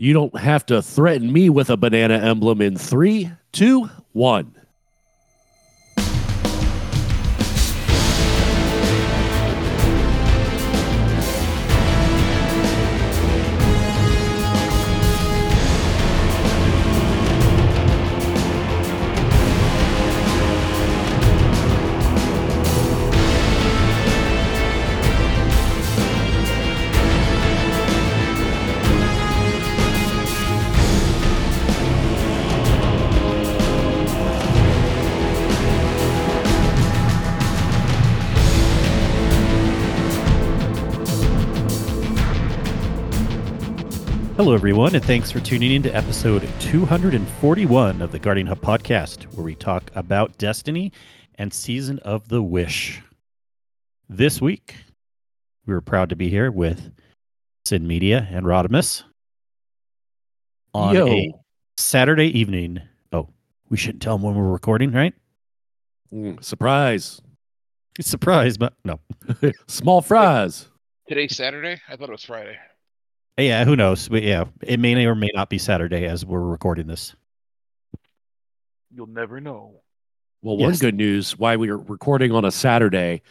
[0.00, 4.54] You don't have to threaten me with a banana emblem in three, two, one.
[44.50, 49.22] Hello, everyone, and thanks for tuning in to episode 241 of the Guardian Hub podcast,
[49.36, 50.90] where we talk about Destiny
[51.36, 53.00] and Season of the Wish.
[54.08, 54.74] This week,
[55.66, 56.92] we were proud to be here with
[57.64, 59.04] Cyn Media and Rodimus
[60.74, 61.06] on Yo.
[61.06, 61.32] a
[61.76, 62.82] Saturday evening.
[63.12, 63.28] Oh,
[63.68, 65.14] we shouldn't tell them when we're recording, right?
[66.12, 67.22] Mm, surprise.
[68.00, 68.98] Surprise, but no.
[69.68, 70.66] Small fries.
[71.06, 71.80] Today's Saturday?
[71.88, 72.56] I thought it was Friday.
[73.40, 74.08] Yeah, who knows?
[74.08, 77.14] But yeah, it may or may not be Saturday as we're recording this.
[78.92, 79.80] You'll never know.
[80.42, 80.80] Well, one Yes.
[80.80, 83.22] good news why we are recording on a Saturday,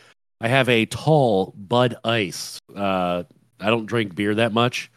[0.41, 2.59] I have a tall Bud Ice.
[2.73, 3.23] Uh,
[3.59, 4.91] I don't drink beer that much,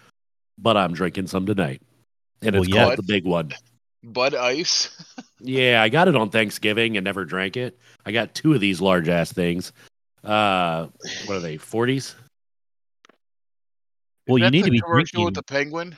[0.59, 1.83] but I'm drinking some tonight.
[2.43, 2.85] And Well, it's yeah.
[2.85, 3.53] called the big one.
[4.03, 4.91] Bud Ice.
[5.45, 7.77] Yeah, I got it on Thanksgiving and never drank it.
[8.07, 9.73] I got two of these large ass things.
[10.23, 10.87] Uh,
[11.27, 11.59] what are they?
[11.59, 12.15] 40s?
[14.33, 15.25] Well, you That's need the to be commercial drinking.
[15.27, 15.97] with the penguin.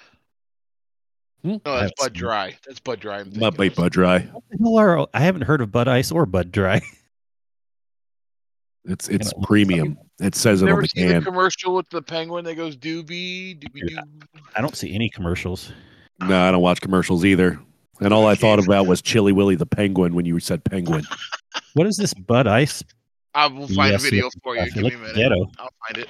[1.43, 1.49] Hmm?
[1.51, 2.57] No, that's That's- Bud Dry.
[2.67, 3.21] That's Bud Dry.
[3.21, 3.77] I'm My thinking bait of.
[3.77, 4.19] Bud Dry.
[4.21, 6.81] What the hell are- I haven't heard of Bud Ice or Bud Dry.
[8.87, 9.43] It's it's know.
[9.45, 9.97] premium.
[10.21, 11.25] It says it on Never the seen the can.
[11.25, 13.97] commercial with the penguin that goes doobie doobie doo.
[14.55, 15.73] I don't see any commercials.
[16.21, 17.59] No, I don't watch commercials either.
[18.01, 21.05] And all I thought about was Chilly Willy the Penguin when you said penguin.
[21.75, 22.85] What is this Bud Ice?
[23.35, 24.70] I will find Yes, a video yes, for I you.
[24.73, 25.29] feel Give me a like minute.
[25.31, 25.51] ghetto.
[25.58, 26.07] I'll find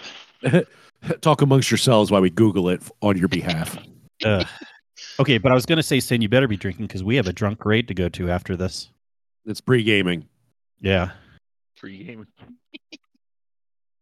[0.62, 0.68] it.
[1.20, 3.78] Talk amongst yourselves while we Google it on your behalf.
[4.24, 4.44] Uh,
[5.18, 7.26] okay, but I was going to say, Cyn, you better be drinking because we have
[7.26, 8.90] a drunk raid to go to after this.
[9.44, 10.26] It's pre gaming.
[10.80, 11.10] Yeah.
[11.76, 12.28] Pre gaming.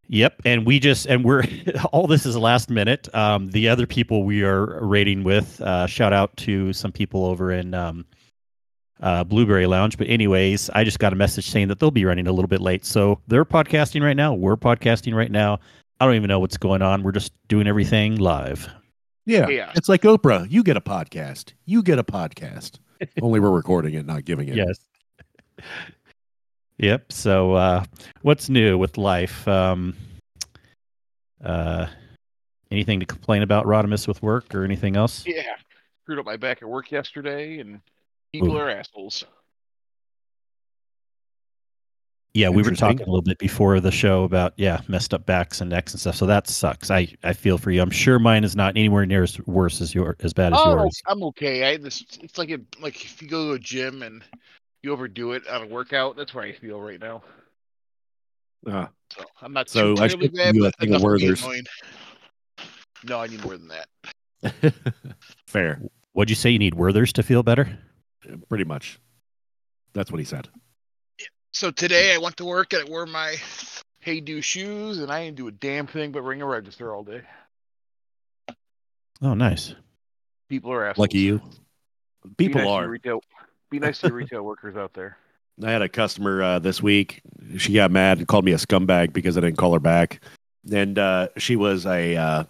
[0.08, 0.42] Yep.
[0.44, 1.44] And we just, and we're,
[1.92, 3.12] all this is last minute.
[3.14, 7.50] Um, the other people we are raiding with, uh, shout out to some people over
[7.50, 8.04] in um,
[9.00, 9.96] uh, Blueberry Lounge.
[9.96, 12.60] But, anyways, I just got a message saying that they'll be running a little bit
[12.60, 12.84] late.
[12.84, 14.34] So they're podcasting right now.
[14.34, 15.58] We're podcasting right now.
[16.02, 17.04] I don't even know what's going on.
[17.04, 18.68] We're just doing everything live.
[19.24, 19.46] Yeah.
[19.46, 19.70] Yeah.
[19.76, 20.50] It's like Oprah.
[20.50, 21.52] You get a podcast.
[21.64, 22.80] You get a podcast.
[23.22, 24.56] Only we're recording it, not giving it.
[24.56, 24.78] Yes.
[26.78, 27.12] Yep.
[27.12, 27.84] So, uh,
[28.22, 29.46] what's new with life?
[29.46, 29.94] Um,
[31.44, 31.86] uh,
[32.72, 35.24] anything to complain about, Rodimus, with work or anything else?
[35.24, 35.42] Yeah.
[36.02, 37.80] Screwed up my back at work yesterday, and
[38.32, 38.58] people Ooh.
[38.58, 39.24] are assholes.
[42.34, 45.60] Yeah, we were talking a little bit before the show about yeah, messed up backs
[45.60, 46.16] and necks and stuff.
[46.16, 46.90] So that sucks.
[46.90, 47.82] I I feel for you.
[47.82, 50.70] I'm sure mine is not anywhere near as worse as your as bad as Oh,
[50.76, 51.02] yours.
[51.06, 51.70] I'm okay.
[51.70, 54.22] I this it's like a, like if you go to a gym and
[54.82, 56.16] you overdo it on a workout.
[56.16, 57.22] That's where I feel right now.
[58.66, 61.18] Uh, So I'm not So too I terribly should bad, you a thing of enough
[61.18, 61.46] to be Werther's.
[63.04, 64.74] No, I need more than that.
[65.46, 65.82] fair.
[66.12, 66.50] What'd you say?
[66.50, 67.78] You need Werthers to feel better?
[68.48, 69.00] Pretty much.
[69.92, 70.48] That's what he said.
[71.52, 73.36] So today I went to work and I wore my
[74.00, 77.04] Hey Dude shoes, and I didn't do a damn thing but ring a register all
[77.04, 77.20] day.
[79.20, 79.74] Oh, nice.
[80.48, 81.04] People are assholes.
[81.04, 81.40] Lucky you.
[82.36, 82.88] Be People nice are.
[82.88, 83.20] Retail,
[83.70, 85.18] be nice to your retail workers out there.
[85.62, 87.20] I had a customer uh, this week.
[87.58, 90.22] She got mad and called me a scumbag because I didn't call her back,
[90.72, 92.44] and uh, she was a uh,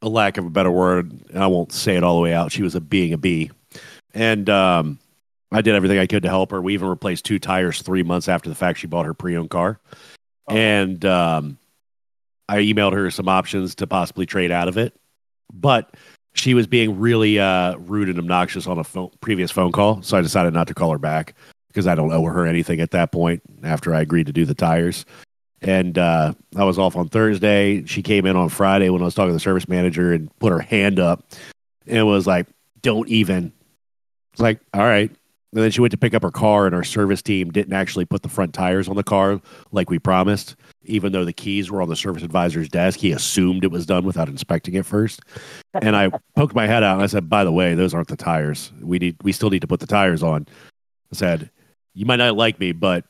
[0.00, 2.50] a lack of a better word, I won't say it all the way out.
[2.50, 3.50] She was a being a bee,
[4.14, 4.98] and um,
[5.52, 6.60] I did everything I could to help her.
[6.60, 9.78] We even replaced two tires three months after the fact she bought her pre-owned car,
[10.48, 11.58] and um,
[12.48, 14.94] I emailed her some options to possibly trade out of it,
[15.52, 15.94] but
[16.34, 20.16] she was being really uh, rude and obnoxious on a phone, previous phone call, so
[20.16, 21.34] I decided not to call her back
[21.68, 24.54] because I don't owe her anything at that point after I agreed to do the
[24.54, 25.04] tires.
[25.62, 27.84] And uh, I was off on Thursday.
[27.86, 30.52] She came in on Friday when I was talking to the service manager and put
[30.52, 31.24] her hand up
[31.86, 32.46] and was like,
[32.82, 33.52] don't even.
[34.32, 35.10] It's like, all right.
[35.52, 38.06] And then she went to pick up her car, and our service team didn't actually
[38.06, 39.40] put the front tires on the car
[39.70, 42.98] like we promised, even though the keys were on the service advisor's desk.
[42.98, 45.20] He assumed it was done without inspecting it first.
[45.74, 48.16] And I poked my head out and I said, by the way, those aren't the
[48.16, 48.72] tires.
[48.80, 50.46] We need, we still need to put the tires on.
[51.12, 51.50] I said,
[51.92, 53.04] you might not like me, but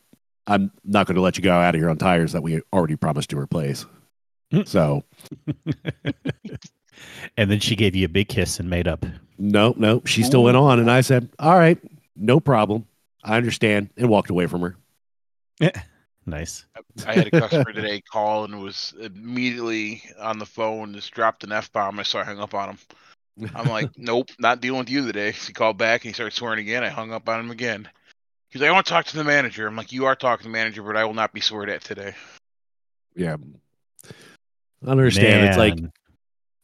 [0.48, 2.96] I'm not going to let you go out of here on tires that we already
[2.96, 3.86] promised to replace.
[4.52, 4.66] Mm.
[4.66, 5.04] So
[7.36, 9.04] and then she gave you a big kiss and made up.
[9.38, 10.02] No, no.
[10.04, 11.78] She still went on, and I said, "All right,
[12.16, 12.86] no problem.
[13.22, 14.76] I understand," and walked away from her.
[15.60, 15.70] Eh,
[16.26, 16.64] nice.
[17.06, 21.52] I had a customer today call and was immediately on the phone, just dropped an
[21.52, 21.98] F bomb.
[22.00, 22.78] I saw I hung up on him.
[23.54, 25.32] I'm like, nope, not dealing with you today.
[25.32, 26.84] He called back and he started swearing again.
[26.84, 27.88] I hung up on him again.
[28.50, 29.66] He's like, I want to talk to the manager.
[29.66, 31.82] I'm like, you are talking to the manager, but I will not be sworn at
[31.82, 32.14] today.
[33.16, 33.36] Yeah,
[34.86, 35.48] I understand.
[35.48, 35.92] It's like Man.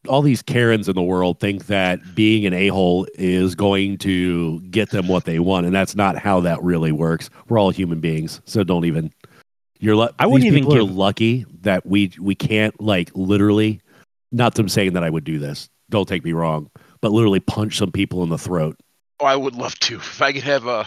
[0.06, 4.60] All these Karens in the world think that being an a hole is going to
[4.60, 7.30] get them what they want, and that's not how that really works.
[7.48, 9.12] We're all human beings, so don't even.
[9.80, 9.96] You're.
[9.96, 13.80] Lu- I wouldn't even people are lucky that we we can't like literally.
[14.30, 15.68] Not them saying that I would do this.
[15.90, 18.78] Don't take me wrong, but literally punch some people in the throat.
[19.20, 19.96] Oh, I would love to.
[19.96, 20.86] If I could have a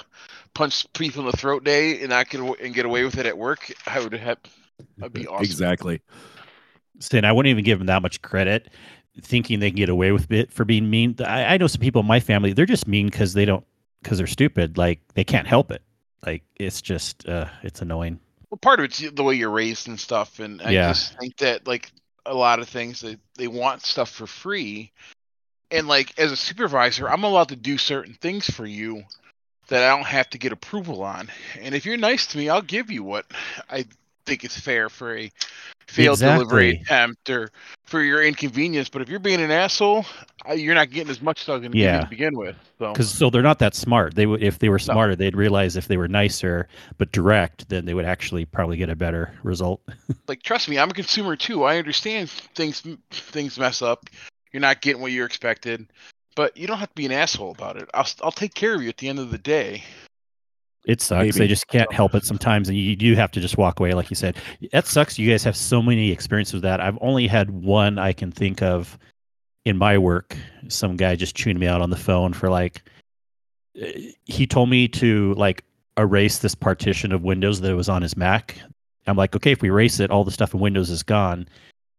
[0.54, 3.38] punch people in the throat day and I could and get away with it at
[3.38, 4.38] work, I would have.
[4.98, 5.44] That'd be awesome.
[5.44, 6.02] Exactly.
[7.00, 8.70] Cyn, I wouldn't even give him that much credit,
[9.20, 11.16] thinking they can get away with it for being mean.
[11.20, 13.66] I, I know some people in my family; they're just mean because they don't,
[14.02, 14.78] because they're stupid.
[14.78, 15.82] Like they can't help it.
[16.26, 18.20] Like it's just, uh, it's annoying.
[18.50, 20.90] Well, part of it's the way you're raised and stuff, and I Yeah.
[20.90, 21.92] just think that like
[22.26, 24.92] a lot of things they they want stuff for free,
[25.72, 29.04] and like as a supervisor, I'm allowed to do certain things for you
[29.70, 31.30] that I don't have to get approval on.
[31.60, 33.26] And if you're nice to me, I'll give you what
[33.70, 33.86] I
[34.26, 35.32] think is fair for a
[35.92, 37.52] failed delivery attempt or
[37.84, 38.90] for your inconvenience.
[38.90, 40.06] But if you're being an asshole,
[40.56, 42.02] you're not getting as much as I was going to give you Yeah.
[42.02, 42.56] to begin with.
[42.80, 44.16] So Because so they're not that smart.
[44.16, 46.68] They would, if they were smarter, they'd realize if they were nicer
[46.98, 49.82] but direct, then they would actually probably get a better result.
[50.28, 51.64] like trust me, I'm a consumer too.
[51.64, 54.10] I understand things things mess up.
[54.52, 55.88] You're not getting what you expected,
[56.36, 57.90] but you don't have to be an asshole about it.
[57.94, 59.84] I'll I'll take care of you at the end of the day.
[60.86, 61.20] It sucks.
[61.26, 61.32] Maybe.
[61.32, 64.10] They just can't help it sometimes, and you do have to just walk away, like
[64.10, 64.38] you said.
[64.72, 65.20] That sucks.
[65.20, 66.82] You guys have so many experiences with that.
[66.82, 68.98] I've only had one I can think of
[69.66, 70.36] in my work.
[70.70, 72.82] Some guy just chewing me out on the phone for like.
[73.80, 75.64] eh, He told me to like
[75.98, 78.58] erase this partition of Windows that was on his Mac.
[79.06, 81.48] I'm like, okay, if we erase it, all the stuff in Windows is gone.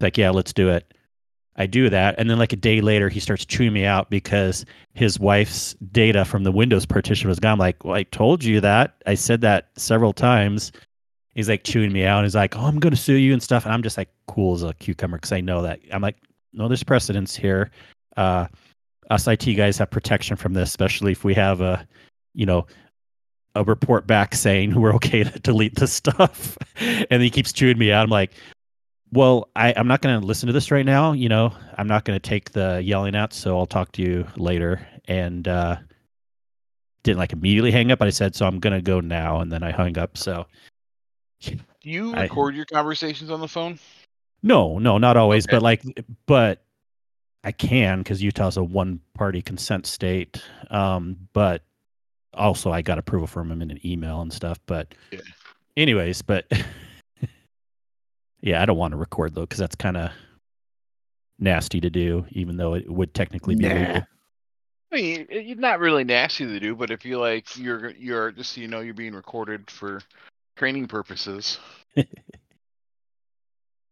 [0.01, 0.93] Like, yeah, let's do it.
[1.55, 4.65] I do that, and then like a day later, he starts chewing me out because
[4.93, 7.53] his wife's data from the Windows partition was gone.
[7.53, 8.95] I'm like, well, I told you that.
[9.05, 10.71] I said that several times.
[11.35, 12.19] He's like chewing me out.
[12.19, 13.65] And he's like, oh, I'm going to sue you and stuff.
[13.65, 15.79] And I'm just like cool as a cucumber because I know that.
[15.91, 16.17] I'm like,
[16.53, 17.71] no, there's precedence here.
[18.15, 18.47] Uh,
[19.09, 21.87] us IT guys have protection from this, especially if we have a,
[22.33, 22.67] you know,
[23.55, 26.57] a report back saying we're okay to delete this stuff.
[27.09, 28.03] and he keeps chewing me out.
[28.03, 28.31] I'm like,
[29.13, 31.11] well, I, I'm not going to listen to this right now.
[31.13, 34.27] You know, I'm not going to take the yelling out, so I'll talk to you
[34.37, 34.85] later.
[35.05, 35.77] And uh,
[37.03, 39.39] didn't like immediately hang up, but I said, so I'm going to go now.
[39.41, 40.17] And then I hung up.
[40.17, 40.45] So
[41.41, 43.79] Do you I- record your conversations on the phone?
[44.41, 45.55] no, no, not always, Okay.
[45.55, 45.83] but like,
[46.25, 46.63] but
[47.45, 50.41] I can because Utah's a one party consent state.
[50.69, 51.63] Um, but
[52.33, 54.59] also I got approval from him in an email and stuff.
[54.65, 55.19] But, Yeah.
[55.77, 56.45] anyways, but
[58.43, 60.11] yeah, I don't want to record though because that's kind of
[61.39, 63.73] nasty to do, even though it would technically be Nah.
[63.75, 64.01] legal.
[64.91, 68.31] I mean, it- it's not really nasty to do, but if you like, you're you're
[68.31, 70.01] just so you know you're being recorded for
[70.55, 71.57] training purposes.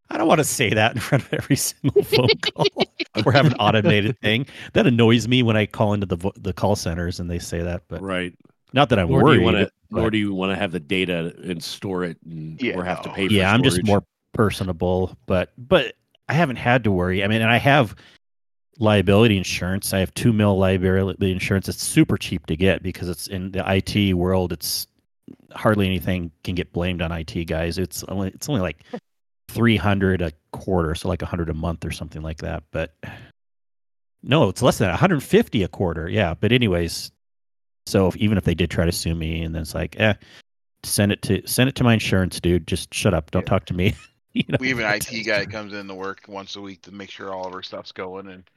[0.09, 2.65] I don't want to say that in front of every single phone call
[3.25, 4.45] or have an automated thing.
[4.73, 7.61] That annoys me when I call into the vo- the call centers and they say
[7.61, 7.83] that.
[7.87, 8.33] But Right.
[8.73, 9.37] not that I'm Nor do worried.
[9.39, 9.71] you want to.
[9.89, 12.83] but- Nor do you want to have the data and store it, and, Yeah, or
[12.83, 13.15] have to no.
[13.15, 13.27] pay.
[13.27, 15.17] for yeah, I'm just more personable.
[15.25, 15.95] But but
[16.29, 17.23] I haven't had to worry.
[17.23, 17.95] I mean, and I have
[18.79, 19.93] liability insurance.
[19.93, 21.67] I have two mil liability insurance.
[21.69, 24.51] It's super cheap to get because it's in the IT world.
[24.53, 24.87] It's
[25.53, 27.77] hardly anything can get blamed on IT guys.
[27.77, 28.83] It's only it's only like
[29.49, 32.63] three hundred a quarter, so like a hundred a month or something like that.
[32.71, 32.93] But
[34.23, 36.07] no, it's less than 150 a quarter.
[36.07, 37.11] Yeah, but anyways,
[37.87, 40.13] so if, even if they did try to sue me, and then it's like, eh,
[40.83, 42.67] send it to send it to my insurance, dude.
[42.67, 43.31] Just shut up.
[43.31, 43.49] Don't Yeah.
[43.49, 43.95] talk to me.
[44.33, 44.57] You know?
[44.61, 47.09] We have an IT guy that comes in to work once a week to make
[47.09, 48.49] sure all of our stuff's going and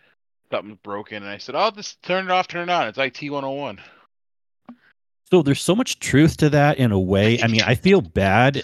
[0.51, 1.25] something's broken.
[1.25, 2.87] And I said, "Oh, just turn it off, turn it on.
[2.87, 3.81] It's IT 101."
[5.31, 7.43] So there's so much truth to that in a way.
[7.43, 8.63] I mean, I feel bad.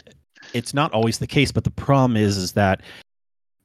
[0.55, 2.83] It's not always the case, but the problem is is that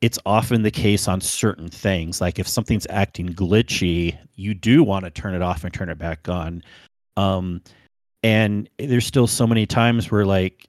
[0.01, 2.21] it's often the case on certain things.
[2.21, 5.97] Like if something's acting glitchy, you do want to turn it off and turn it
[5.97, 6.63] back on.
[7.17, 7.61] Um,
[8.23, 10.67] and there's still so many times where like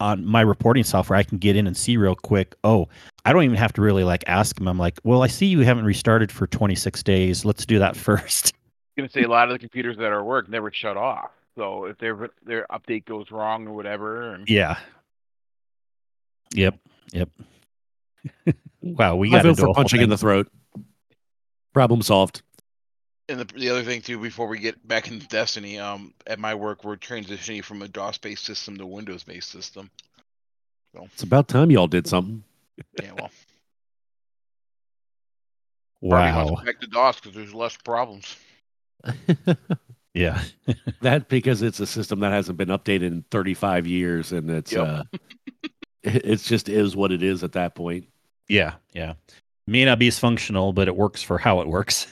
[0.00, 2.54] on my reporting software, I can get in and see real quick.
[2.64, 2.88] Oh,
[3.24, 4.68] I don't even have to really like ask them.
[4.68, 7.44] I'm like, well, I see you haven't restarted for 26 days.
[7.44, 8.54] Let's do that first.
[8.96, 11.30] I'm gonna say a lot of the computers that are at work never shut off.
[11.56, 14.78] So if their their update goes wrong or whatever, and Yeah.
[16.54, 16.78] Yep.
[17.12, 17.28] Yep.
[18.82, 20.48] wow, we I got vote into a for whole punching in the throat.
[21.72, 22.42] Problem solved.
[23.28, 26.54] And the, the other thing too, before we get back into Destiny, um, at my
[26.54, 29.90] work we're transitioning from a DOS-based system to Windows-based system.
[30.94, 31.04] So.
[31.12, 32.42] It's about time y'all did something.
[33.00, 33.30] Yeah, well,
[36.00, 36.46] probably Wow.
[36.46, 38.36] wants back to DOS because there's less problems.
[40.14, 40.42] Yeah.
[41.00, 44.86] that because it's a system that hasn't been updated in 35 years, and it's Yep.
[44.86, 45.02] uh,
[45.62, 45.70] it-
[46.02, 48.08] it's just is what it is at that point.
[48.46, 48.74] Yeah.
[48.92, 49.14] Yeah.
[49.66, 52.08] May not be as functional, but it works for how it works.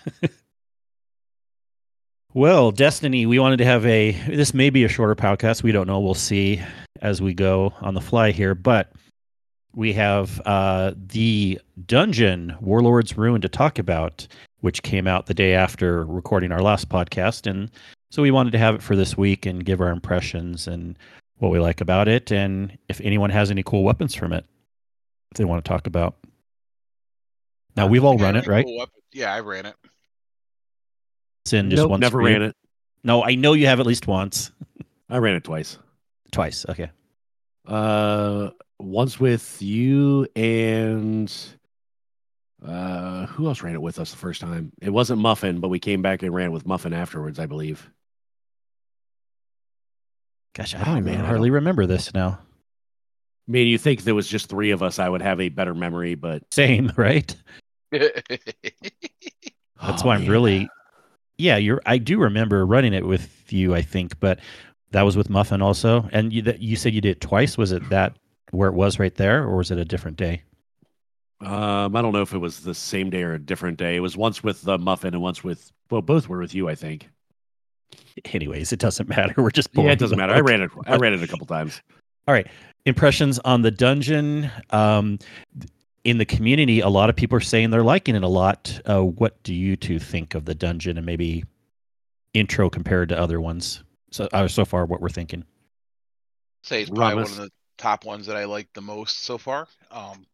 [2.35, 5.63] Well, Destiny, we wanted to have a this may be a shorter podcast.
[5.63, 6.01] We don't know.
[6.01, 6.63] We'll see
[7.03, 8.93] as we go on the fly here, but
[9.75, 14.27] we have uh the dungeon Warlord's Ruin to talk about,
[14.61, 17.49] which came out the day after recording our last podcast.
[17.49, 17.71] And
[18.11, 20.99] so we wanted to have it for this week and give our impressions and
[21.39, 24.45] what we like about it and if anyone has any cool weapons from it
[25.31, 26.17] that they want to talk about.
[27.77, 28.65] Now we've all Yeah, run it, right?
[28.67, 28.85] cool.
[29.13, 29.75] Yeah, I ran it.
[31.47, 32.01] Cyn just Nope, once.
[32.01, 32.57] never ran it.
[33.03, 34.53] No, I know you have at least once.
[35.09, 35.79] I ran it twice.
[36.33, 36.67] Twice.
[36.69, 36.91] Okay.
[37.67, 41.33] Uh, once with you and
[42.65, 44.73] uh, who else ran it with us the first time?
[44.83, 47.91] It wasn't Muffin, but we came back and ran with Muffin afterwards, I believe.
[50.55, 52.39] Gosh, I Oh, don't even man, I hardly remember this now.
[53.49, 55.75] I mean, you think there was just three of us, I would have a better
[55.75, 57.35] memory, but Same, right?
[57.93, 58.13] That's
[59.83, 60.31] Oh, why I'm man.
[60.31, 60.69] really
[61.41, 64.39] Yeah, you're I do remember running it with you, I think, but
[64.91, 66.09] that was with Muffin also.
[66.13, 67.57] And you that you said you did it twice.
[67.57, 68.17] Was it that
[68.51, 70.43] where it was right there or was it a different day?
[71.41, 73.97] Um, I don't know if it was the same day or a different day.
[73.97, 76.75] It was once with the Muffin and once with well, both were with you, I
[76.75, 77.09] think.
[78.27, 79.35] Anyways, it doesn't matter.
[79.43, 80.35] We're just Yeah, it doesn't matter.
[80.35, 80.71] I ran it.
[80.87, 81.81] I ran it a couple times.
[82.29, 82.47] All right,
[82.85, 85.19] impressions on the dungeon um
[86.05, 89.03] in the community a lot of people are saying they're liking it a lot uh,
[89.03, 91.45] what do you two think of the dungeon and maybe
[92.33, 95.45] intro compared to other ones so uh, so far what we're thinking
[96.63, 99.67] say it's probably one of the top ones that I like the most so far.
[99.91, 100.27] Um,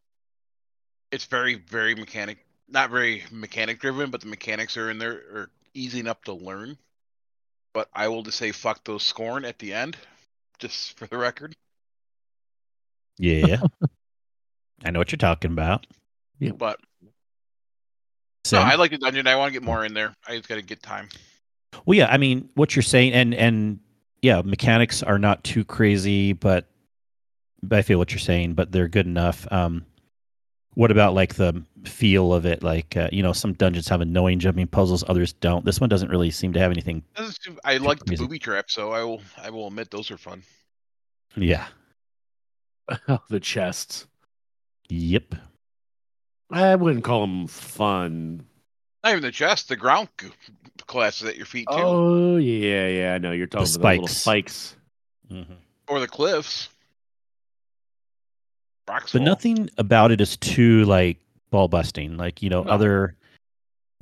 [1.11, 5.49] it's very, very mechanic, not very mechanic driven, but the mechanics are in there are
[5.73, 6.77] easy enough to learn.
[7.73, 9.95] But I will just say fuck those scorn at the end,
[10.59, 11.55] just for the record.
[13.17, 13.61] yeah
[14.85, 15.85] i know what you're talking about
[16.39, 16.51] Yeah.
[16.51, 16.79] But
[18.45, 19.27] so no, I like the dungeon.
[19.27, 20.13] I want to get more in there.
[20.27, 21.09] I just got to get time.
[21.85, 23.79] well yeah i mean what you're saying and and
[24.21, 26.65] yeah mechanics are not too crazy but,
[27.61, 29.85] but i feel what you're saying but they're good enough um
[30.75, 34.39] what about like the feel of it like uh, you know some dungeons have annoying
[34.39, 37.03] jumping puzzles others don't this one doesn't really seem to have anything
[37.65, 38.23] I like the crazy.
[38.23, 39.21] booby trap, so I will.
[39.41, 40.43] I will admit those are fun.
[41.35, 41.67] yeah
[43.29, 44.07] the chests.
[44.89, 45.35] Yep.
[46.51, 48.45] I wouldn't call them fun.
[49.03, 50.27] Not even the chest, the ground g-
[50.85, 53.13] classes at your feet too, Oh yeah, yeah.
[53.13, 54.53] I know you're talking The about the little spikes.
[54.53, 54.75] spikes.
[55.31, 55.53] Mm-hmm.
[55.89, 56.69] or the cliffs.
[58.87, 59.25] Rocks But fall.
[59.25, 61.17] nothing about it is too like
[61.49, 62.15] ball busting.
[62.17, 62.71] Like you know, No.
[62.71, 63.15] other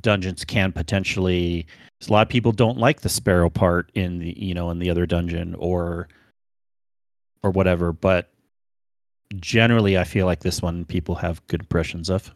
[0.01, 1.65] dungeons can potentially.
[2.08, 4.92] A lot of people don't like the sparrow part in the you know in the
[4.92, 6.08] other dungeon or
[7.42, 7.92] or whatever.
[7.92, 8.30] But
[9.36, 12.34] generally, I feel like this one people have good impressions of.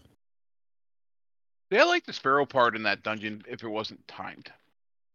[1.70, 4.52] Yeah, I like the sparrow part in that dungeon if it wasn't timed,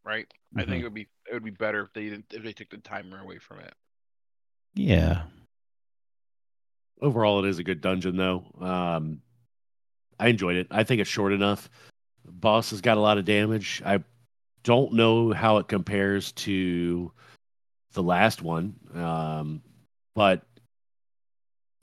[0.05, 0.33] right?
[0.57, 0.69] I Mhm.
[0.69, 2.77] think it would be it would be better if they didn't if they took the
[2.79, 3.75] timer away from it.
[4.75, 5.25] Yeah.
[7.01, 8.45] Overall, it is a good dungeon, though.
[8.61, 9.21] Um,
[10.19, 10.69] I enjoyed it.
[10.71, 11.69] I think it's short enough.
[12.25, 13.83] Boss has got a lot of damage.
[13.85, 14.03] I
[14.63, 17.13] don't know how it compares to
[17.93, 19.63] the last one, um,
[20.15, 20.47] but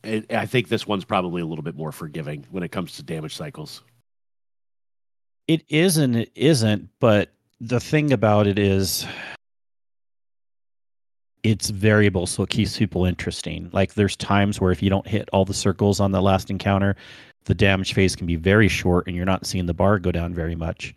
[0.03, 3.03] it, I think this one's probably a little bit more forgiving when it comes to
[3.03, 3.83] damage cycles.
[5.47, 9.05] It is and it isn't, but the thing about it is
[11.43, 13.69] it's variable, so it keeps people interesting.
[13.73, 16.95] Like there's times where if you don't hit all the circles on the last encounter,
[17.45, 20.33] the damage phase can be very short and you're not seeing the bar go down
[20.33, 20.93] very much.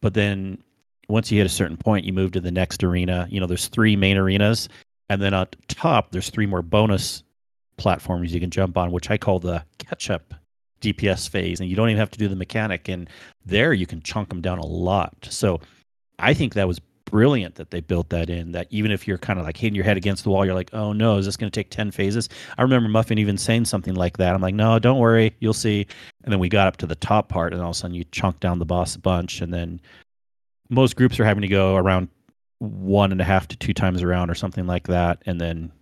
[0.00, 0.62] But then
[1.08, 3.26] once you hit a certain point, you move to the next arena.
[3.30, 4.68] You know, there's three main arenas,
[5.08, 7.22] and then at top there's three more bonus
[7.78, 10.34] platforms you can jump on, which I call the catch up
[10.80, 12.88] DPS phase, and you don't even have to do the mechanic.
[12.88, 13.08] And
[13.46, 15.14] there you can chunk them down a lot.
[15.30, 15.60] So
[16.18, 18.52] I think that was brilliant that they built that in.
[18.52, 20.70] That even if you're kind of like hitting your head against the wall, you're like,
[20.74, 22.28] oh no, is this going to take 10 phases?
[22.58, 24.34] I remember Muffin even saying something like that.
[24.34, 25.86] I'm like, no, don't worry, you'll see.
[26.24, 28.04] And then we got up to the top part, and all of a sudden you
[28.12, 29.40] chunk down the boss a bunch.
[29.40, 29.80] And then
[30.68, 32.08] most groups are having to go around
[32.58, 35.22] one and a half to two times around or something like that.
[35.26, 35.72] And then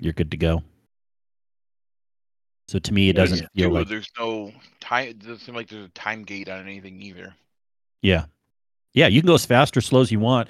[0.00, 0.62] you're good to go.
[2.68, 5.08] So to me, it doesn't there's feel like there's no time.
[5.08, 7.34] It doesn't seem like there's a time gate on anything either.
[8.02, 8.24] Yeah.
[8.94, 10.48] Yeah, you can go as fast or slow as you want.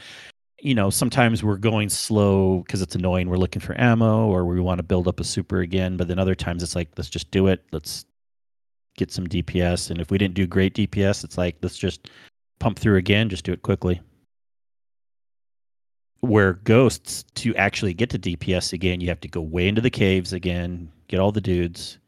[0.61, 3.29] You know, sometimes we're going slow because it's annoying.
[3.29, 5.97] We're looking for ammo or we want to build up a super again.
[5.97, 7.65] But then other times it's like, let's just do it.
[7.73, 8.07] Let's
[8.97, 9.91] get some DPS.
[9.91, 12.09] And if we didn't do great DPS, it's like, let's just
[12.61, 14.01] pump through again, just do it quickly.
[16.21, 19.91] Where ghosts, to actually get to DPS again, you have to go way into the
[19.91, 21.99] caves again, get all the dudes.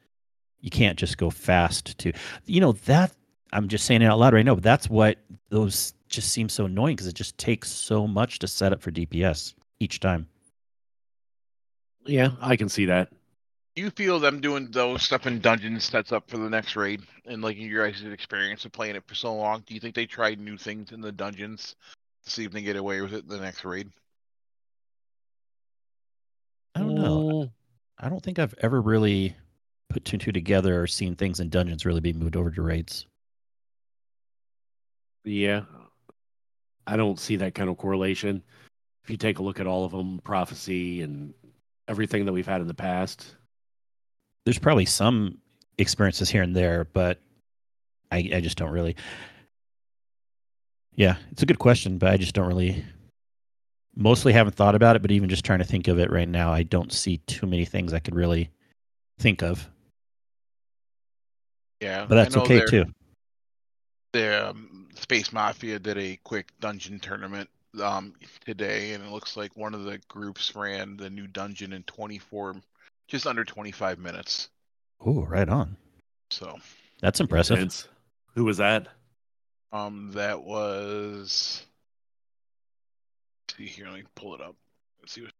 [0.61, 2.13] You can't just go fast to,
[2.47, 3.13] you know, that
[3.53, 6.67] I'm just saying it out loud right now, but that's what those just seem so
[6.67, 10.29] annoying because it just takes so much to set up for DPS each time.
[12.07, 13.11] Yeah, I can see that.
[13.77, 17.03] You feel them doing those stuff in dungeons sets up for the next raid?
[17.27, 20.07] And like your guys' experience of playing it for so long, do you think they
[20.07, 21.77] tried new things in the dungeons
[22.25, 23.89] to see if they get away with it in the next raid?
[26.75, 27.29] I don't know.
[27.29, 27.51] Mm,
[27.99, 29.37] I don't think I've ever really
[29.91, 32.63] put two and two together or seen things in dungeons really be moved over to
[32.63, 33.07] raids.
[35.25, 35.63] Yeah,
[36.87, 38.43] I don't see that kind of correlation.
[39.05, 41.35] If you take a look at all of them, prophecy and
[41.87, 43.35] everything that we've had in the past,
[44.45, 45.39] There's probably some
[45.79, 47.21] experiences here and there, but
[48.11, 48.97] I, I just don't really.
[50.95, 52.85] Yeah, it's a good question, but I just don't really.
[53.95, 56.53] Mostly haven't thought about it, but even just trying to think of it right now,
[56.53, 58.51] I don't see too many things I could really
[59.19, 59.69] think of.
[61.81, 62.85] Yeah, But that's okay they're- too.
[64.13, 67.49] the um, Space Mafia did a quick dungeon tournament
[67.83, 71.83] um, today, and it looks like one of the groups ran the new dungeon in
[71.85, 72.57] 24,
[73.07, 74.49] just under 25 minutes.
[75.05, 75.77] Oh, right on.
[76.31, 76.59] So
[77.01, 77.59] That's impressive.
[77.59, 77.87] Vince,
[78.35, 78.89] who was that?
[79.73, 81.63] um, that was.
[83.57, 84.55] See here, let me pull it up.
[85.01, 85.23] Let's see.
[85.23, 85.33] What,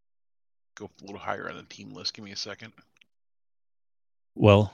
[0.77, 2.15] go a little higher on the team list.
[2.15, 2.73] Give me a second.
[4.35, 4.73] Well,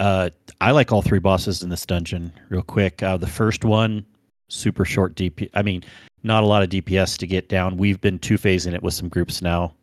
[0.00, 2.32] uh, I like all three bosses in this dungeon.
[2.48, 4.04] Real quick, uh, the first one,
[4.48, 5.50] super short DP.
[5.54, 5.84] I mean,
[6.22, 7.76] not a lot of DPS to get down.
[7.76, 9.74] We've been two phasing it with some groups now.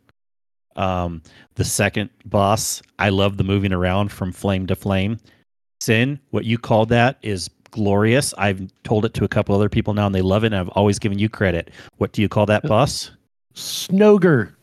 [0.75, 1.21] Um,
[1.55, 5.19] the second boss, I love the moving around from flame to flame.
[5.81, 8.33] Cyn, what you called that is glorious.
[8.37, 10.47] I've told it to a couple other people now, and they love it.
[10.47, 11.71] And I've always given you credit.
[11.97, 13.11] What do you call that boss?
[13.53, 14.53] Snoger.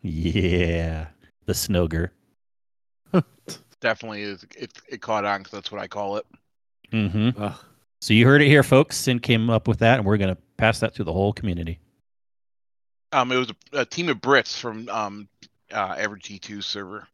[0.00, 1.06] Yeah,
[1.46, 2.10] the Snoger.
[3.82, 4.46] Definitely is.
[4.56, 6.26] It, it caught on because that's what I call it.
[6.92, 7.42] Mm-hmm.
[7.42, 7.54] Ugh.
[8.00, 9.00] So you heard it here, folks.
[9.00, 11.78] Cyn came up with that, and we're going to pass that to the whole community.
[13.12, 15.28] Um, it was a, a team of Brits from um,
[15.72, 17.06] uh, Average G2 server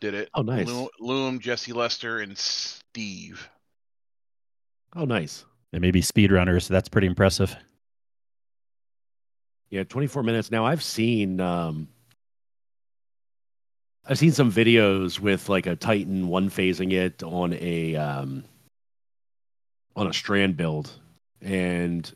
[0.00, 0.28] did it.
[0.34, 0.66] Oh, nice.
[0.66, 3.48] Loom, Loom, Jesse Lester, and Steve.
[4.94, 5.44] Oh, nice.
[5.72, 6.64] They may be speedrunners.
[6.64, 7.56] So that's pretty impressive.
[9.70, 10.50] Yeah, 24 minutes.
[10.50, 11.88] Now I've seen um
[14.08, 18.44] I've seen some videos with like a Titan one phasing it on a um
[19.94, 20.90] on a strand build
[21.42, 22.10] and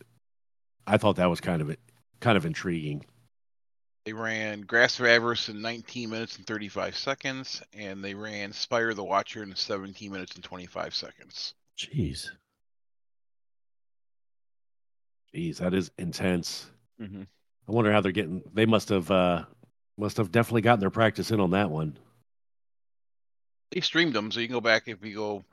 [0.87, 1.77] I thought that was kind of
[2.21, 3.05] kind of intriguing.
[4.05, 8.95] They ran Grasp of Avarice in 19 minutes and 35 seconds, and they ran Spire
[8.95, 11.55] the Watcher in 17 minutes and 25 seconds.
[11.79, 12.27] Jeez.
[15.33, 16.67] Jeez, that is intense.
[17.01, 17.23] Mm-hmm.
[17.69, 19.45] I wonder how they're getting they must have uh
[19.99, 21.97] must have definitely gotten their practice in on that one.
[23.71, 25.45] They streamed them, so you can go back if you go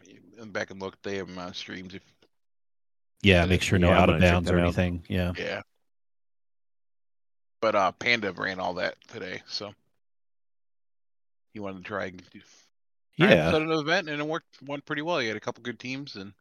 [0.48, 1.02] back and look.
[1.02, 1.94] They have them on streams.
[1.96, 2.02] If
[3.22, 4.64] Yeah, make sure no Yeah, out of bounds that or out.
[4.64, 5.04] anything.
[5.08, 5.34] Yeah.
[5.38, 5.62] yeah,
[7.62, 9.74] but uh, Panda ran all that today, so
[11.54, 12.42] he wanted to try and do,
[13.18, 13.52] Yeah.
[13.52, 15.20] set an event, and it worked went pretty well.
[15.20, 16.34] He had a couple good teams, and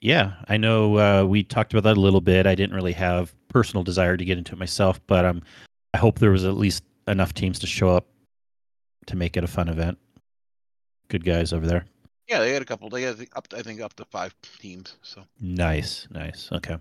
[0.00, 0.34] Yeah.
[0.48, 2.46] I know uh, we talked about that a little bit.
[2.46, 5.42] I didn't really have personal desire to get into it myself, but um,
[5.94, 8.06] I hope there was at least enough teams to show up
[9.06, 9.98] to make it a fun event.
[11.08, 11.84] Good guys over there.
[12.28, 12.88] yeah, they had a couple.
[12.88, 14.96] They had up, I think, up to five teams.
[15.02, 16.48] So Nice, nice.
[16.52, 16.76] Okay.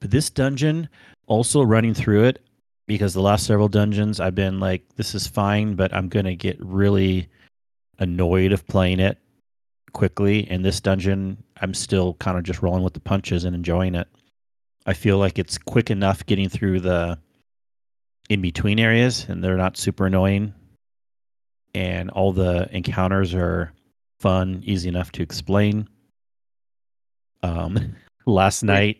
[0.00, 0.88] But this dungeon,
[1.26, 2.44] also running through it,
[2.86, 6.56] because the last several dungeons I've been like, this is fine, but I'm gonna get
[6.60, 7.28] really
[7.98, 9.18] annoyed of playing it
[9.92, 10.46] quickly.
[10.50, 14.08] And this dungeon, I'm still kind of just rolling with the punches and enjoying it.
[14.86, 17.18] I feel like it's quick enough getting through the
[18.28, 20.54] in between areas, and they're not super annoying.
[21.74, 23.72] And all the encounters are
[24.20, 25.88] fun, easy enough to explain.
[27.42, 28.98] Um, last night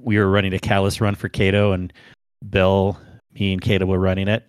[0.00, 1.92] we were running a callus run for Cato and
[2.48, 2.98] Bill,
[3.32, 4.48] me, and Cato were running it,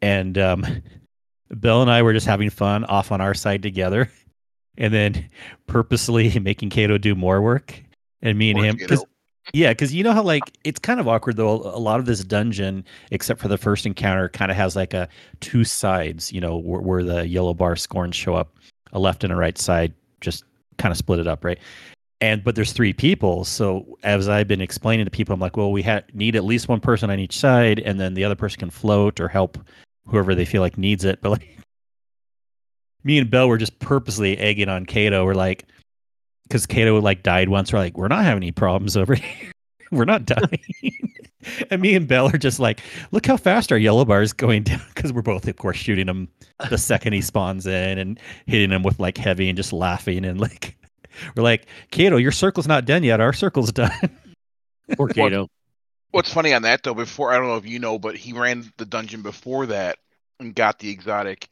[0.00, 0.64] and um,
[1.60, 4.10] Bill and I were just having fun off on our side together,
[4.78, 5.28] and then
[5.66, 7.80] purposely making Cato do more work,
[8.22, 9.06] and me and Poor him,
[9.52, 11.50] yeah, because you know how like it's kind of awkward though.
[11.50, 15.08] A lot of this dungeon, except for the first encounter, kind of has like a
[15.40, 16.32] two sides.
[16.32, 18.56] You know, where, where the yellow bar scorns show up,
[18.92, 20.44] a left and a right side, just
[20.78, 21.58] kind of split it up, right?
[22.22, 23.44] and but there's three people.
[23.44, 26.68] So as I've been explaining to people, I'm like, well, we ha- need at least
[26.68, 29.58] one person on each side, and then the other person can float or help
[30.06, 31.20] whoever they feel like needs it.
[31.20, 31.58] But like,
[33.04, 35.24] me and Bill were just purposely egging on Kato.
[35.24, 35.66] We're like,
[36.44, 37.72] because Kato like died once.
[37.72, 39.52] We're like, we're not having any problems over here.
[39.90, 40.60] we're not dying.
[41.70, 44.62] and me and Bell are just like, look how fast our yellow bar is going
[44.62, 46.28] down because we're both, of course, shooting him
[46.70, 50.40] the second he spawns in and hitting him with like heavy and just laughing and
[50.40, 50.76] like
[51.36, 53.20] we're like, Kato, your circle's not done yet.
[53.20, 53.90] Our circle's done.
[54.96, 55.48] Poor Kato.
[56.10, 58.70] What's funny on that though, before I don't know if you know, but he ran
[58.76, 59.98] the dungeon before that
[60.40, 61.48] and got the exotic,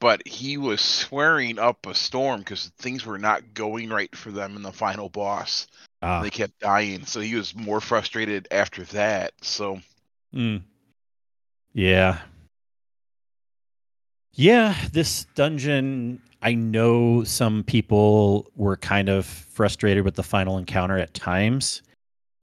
[0.00, 4.56] but he was swearing up a storm because things were not going right for them
[4.56, 5.68] in the final boss.
[6.02, 9.32] Ah, They kept dying, so he was more frustrated after that.
[9.42, 9.80] So
[10.34, 10.62] mm.
[11.74, 12.18] Yeah.
[14.32, 20.96] Yeah, this dungeon, I know some people were kind of frustrated with the final encounter
[20.96, 21.82] at times.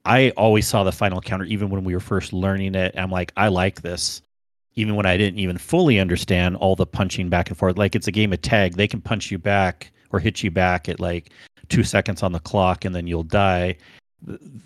[0.05, 2.93] I always saw the final encounter, even when we were first learning it.
[2.97, 4.21] I'm like, I like this.
[4.77, 7.77] Even when I didn't even fully understand all the punching back and forth.
[7.77, 8.75] Like it's a game of tag.
[8.75, 11.31] They can punch you back or hit you back at like
[11.67, 13.75] two seconds on the clock and then you'll die.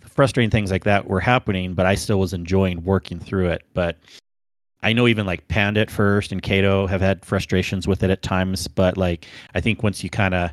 [0.02, 3.64] Frustrating things like that were happening, but I still was enjoying working through it.
[3.74, 3.98] But
[4.84, 8.22] I know even like Panda at first and Kato have had frustrations with it at
[8.22, 10.52] times, but like I think once you kind of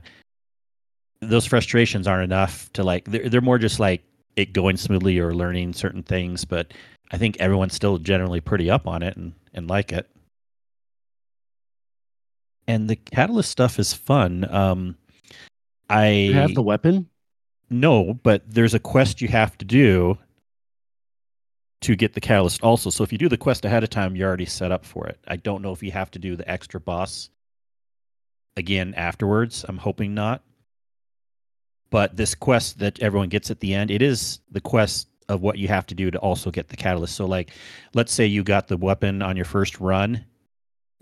[1.20, 4.02] those frustrations aren't enough to like they're, they're more just like
[4.36, 6.72] it going smoothly or learning certain things, but
[7.10, 10.08] I think everyone's still generally pretty up on it and, and like it.
[12.66, 14.46] And the catalyst stuff is fun.
[14.52, 14.96] Um
[15.88, 17.08] I You have the weapon?
[17.70, 20.16] no, but there's a quest you have to do
[21.82, 22.90] to get the catalyst also.
[22.90, 25.18] So if you do the quest ahead of time, you're already set up for it.
[25.28, 27.30] I don't know if you have to do the extra boss
[28.56, 29.64] again afterwards.
[29.68, 30.42] I'm hoping not.
[31.90, 35.58] But this quest that everyone gets at the end, it is the quest of what
[35.58, 37.14] you have to do to also get the catalyst.
[37.16, 37.50] So like
[37.94, 40.24] let's say you got the weapon on your first run.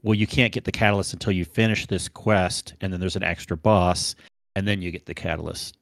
[0.02, 3.22] Well, you can't get the catalyst until you finish this quest and then there's an
[3.22, 4.14] extra boss
[4.54, 5.76] and then you get the catalyst.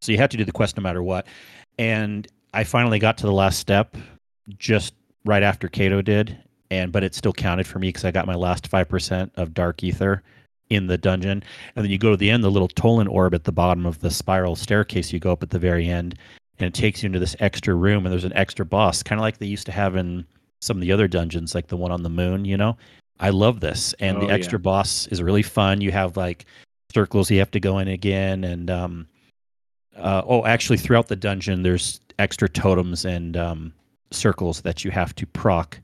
[0.00, 1.26] So you have to do the quest no matter what.
[1.78, 3.96] And I finally got to the last step
[4.58, 4.94] just
[5.24, 6.38] right after Kato did,
[6.70, 9.54] and but it still counted for me because I got my last five percent of
[9.54, 10.22] Dark Ether
[10.70, 11.42] in the dungeon.
[11.74, 14.00] And then you go to the end, the little Tolan orb at the bottom of
[14.00, 16.16] the spiral staircase you go up at the very end,
[16.58, 19.22] and it takes you into this extra room, and there's an extra boss, kind of
[19.22, 20.24] like they used to have in
[20.60, 22.44] some of the other dungeons, like the one on the moon.
[22.44, 22.76] You know,
[23.20, 24.34] I love this, and Oh, the yeah.
[24.34, 25.80] extra boss is really fun.
[25.80, 26.46] You have like
[26.94, 29.06] circles you have to go in again, and um,
[29.96, 33.72] uh, oh, actually, throughout the dungeon, there's extra totems and um,
[34.10, 35.80] circles that you have to proc,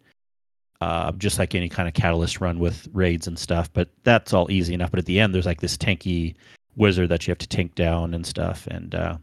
[0.81, 3.73] uh, just like any kind of catalyst run with raids and stuff.
[3.73, 4.91] But that's all easy enough.
[4.91, 6.35] But at the end, there's like this tanky
[6.77, 8.67] wizard that you have to tank down and stuff.
[8.69, 9.17] And uh,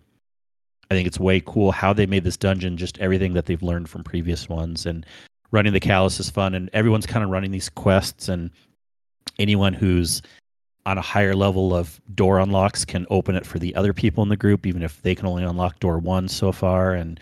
[0.89, 3.89] I think it's way cool how they made this dungeon, just everything that they've learned
[3.89, 4.85] from previous ones.
[4.85, 5.05] And
[5.51, 8.29] running the callus is fun, and everyone's kind of running these quests.
[8.29, 8.51] And
[9.39, 10.21] anyone who's
[10.85, 14.29] on a higher level of door unlocks can open it for the other people in
[14.29, 16.93] the group, even if they can only unlock door one so far.
[16.93, 17.19] And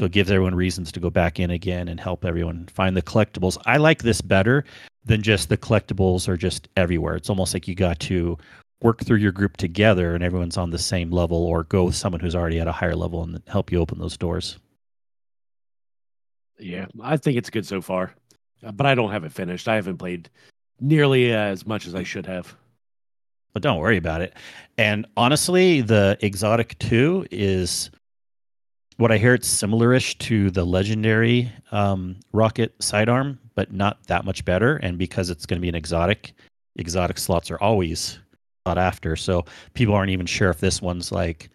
[0.00, 3.02] so it gives everyone reasons to go back in again and help everyone find the
[3.02, 3.58] collectibles.
[3.66, 4.64] I like this better
[5.04, 7.16] than just the collectibles are just everywhere.
[7.16, 8.38] It's almost like you got to
[8.80, 12.20] work through your group together and everyone's on the same level or go with someone
[12.20, 14.58] who's already at a higher level and help you open those doors.
[16.58, 18.14] Yeah, I think it's good so far,
[18.64, 19.68] Uh, but I don't have it finished.
[19.68, 20.28] I haven't played
[20.80, 22.56] nearly as much as I should have.
[23.52, 24.34] But don't worry about it.
[24.76, 27.90] And honestly, the Exotic 2 is
[28.96, 34.44] what I hear it's similar-ish to the legendary um, rocket sidearm, but not that much
[34.44, 34.76] better.
[34.76, 36.32] And because it's going to be an exotic,
[36.76, 38.18] exotic slots are always
[38.68, 39.16] sought after.
[39.16, 41.48] So people aren't even sure if this one's like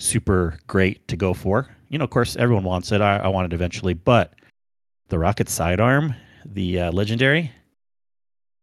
[0.00, 1.68] super great to go for.
[1.88, 3.00] You know, of course, everyone wants it.
[3.00, 4.34] I, I want it eventually, but
[5.08, 7.50] the rocket sidearm, the uh, legendary,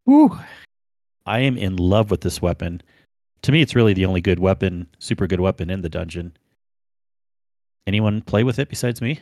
[0.06, 0.38] whew,
[1.26, 2.82] I am in love with this weapon.
[3.42, 6.38] To me, it's really the only good weapon, super good weapon in the dungeon.
[7.86, 9.20] Anyone play with it besides me?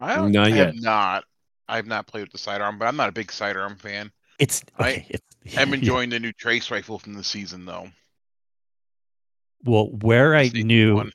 [0.00, 0.66] I don't, Not I yet.
[0.66, 1.24] have not.
[1.68, 4.10] I have not played with the sidearm, but I'm not a big sidearm fan.
[4.38, 7.88] It's I- it's, I'm enjoying the new trace rifle from the season though.
[9.64, 11.12] well, where I Season knew, one.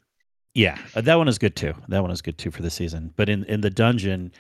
[0.54, 1.74] yeah, uh, that one is good too.
[1.88, 3.14] That one is good too for the season.
[3.16, 4.32] But in in the dungeon,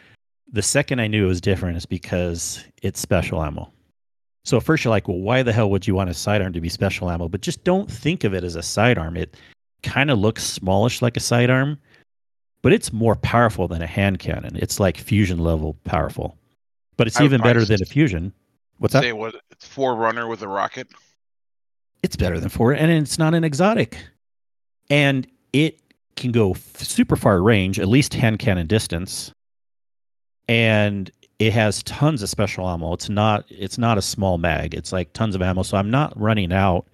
[0.51, 3.71] the second I knew it was different is because it's special ammo.
[4.43, 6.62] So at first you're like, well, why the hell would you want a sidearm to
[6.62, 7.27] be special ammo?
[7.30, 9.15] But just don't think of it as a sidearm.
[9.15, 9.38] It
[9.84, 11.77] kind of looks smallish like a sidearm,
[12.63, 14.56] but it's more powerful than a hand cannon.
[14.56, 16.38] It's like fusion level powerful.
[16.97, 18.34] But it's even better than a fusion.
[18.82, 19.04] What's that?
[19.04, 19.36] Say what?
[19.52, 20.88] It's Forerunner with a rocket.
[22.02, 23.96] It's better than four, and it's not an exotic.
[24.89, 25.80] and it
[26.15, 29.32] can go f- super far range, at least hand cannon distance,
[30.48, 32.94] and it has tons of special ammo.
[32.94, 34.74] It's not it's not a small mag.
[34.74, 35.62] It's like tons of ammo.
[35.62, 36.88] So I'm not running out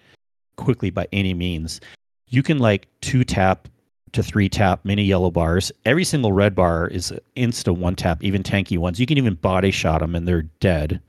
[0.58, 1.80] quickly by any means.
[2.28, 3.70] You can like two tap
[4.12, 5.72] to three tap mini yellow bars.
[5.86, 9.00] Every single red bar is insta one tap, even tanky ones.
[9.00, 11.00] You can even body shot them and they're dead.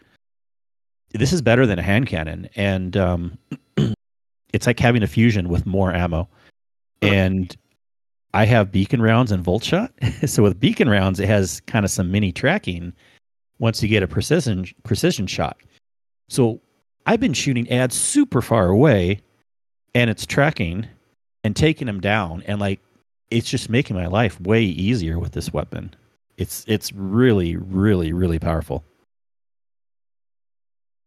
[1.13, 3.39] This is better than a hand cannon, and um,
[4.53, 6.29] it's like having a fusion with more ammo.
[7.01, 7.57] And
[8.35, 9.93] I have beacon rounds and volt shot.
[10.27, 12.93] so with beacon rounds, it has kind of some mini tracking
[13.59, 15.57] once you get a precision precision shot.
[16.29, 16.61] So
[17.07, 19.21] I've been shooting ads super far away,
[19.95, 20.87] and it's tracking
[21.43, 22.81] and taking them down, and like
[23.31, 25.95] it's just making my life way easier with this weapon.
[26.37, 28.85] It's it's really really really powerful.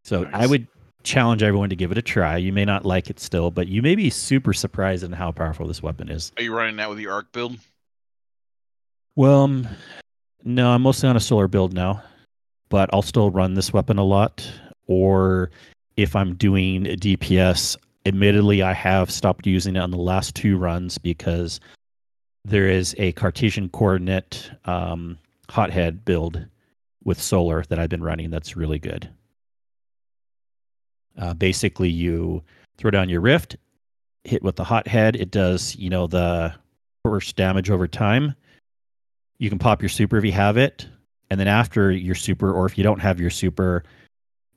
[0.03, 0.33] So Nice.
[0.33, 0.67] I would
[1.03, 2.37] challenge everyone to give it a try.
[2.37, 5.67] You may not like it still, but you may be super surprised in how powerful
[5.67, 6.31] this weapon is.
[6.37, 7.57] Are you running that with your arc build?
[9.15, 9.67] Well, um,
[10.43, 12.01] no, I'm mostly on a solar build now,
[12.69, 14.49] but I'll still run this weapon a lot.
[14.87, 15.51] Or
[15.97, 20.57] if I'm doing a DPS, admittedly, I have stopped using it on the last two
[20.57, 21.59] runs because
[22.45, 25.17] there is a Cartesian coordinate um,
[25.49, 26.45] hothead build
[27.03, 29.09] with solar that I've been running that's really good.
[31.17, 32.43] Uh, basically, you
[32.78, 33.58] throw down your rift,
[34.24, 35.15] hit with the hothead.
[35.15, 36.54] It does, you know, the
[37.04, 38.36] burst damage over time.
[39.38, 40.88] You can pop your super if you have it.
[41.30, 43.84] And then after your super or if you don't have your super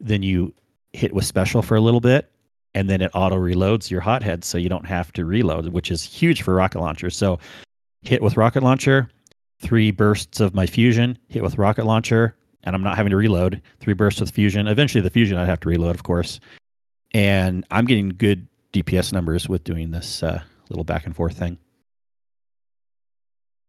[0.01, 0.53] then you
[0.93, 2.31] hit with special for a little bit
[2.75, 6.03] and then it auto reloads your hothead so you don't have to reload which is
[6.03, 7.11] huge for rocket launcher.
[7.11, 7.39] So
[8.03, 9.09] hit with rocket launcher
[9.61, 13.63] three bursts of my fusion hit with rocket launcher and i'm not having to reload
[13.81, 16.41] three bursts with fusion eventually the fusion i'd have to reload of course
[17.13, 21.57] and i'm getting good dps numbers with doing this uh, little back and forth thing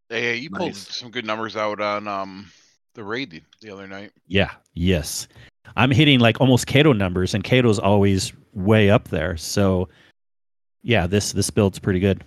[0.09, 2.47] Hey, you pulled some good numbers out on um
[2.95, 4.11] the raid the, the other night.
[4.27, 4.51] Yeah.
[4.73, 5.27] Yes.
[5.75, 9.35] I'm hitting like almost Kato numbers, and Kato's always way up there.
[9.37, 9.89] So,
[10.83, 12.23] yeah, this this build's pretty good.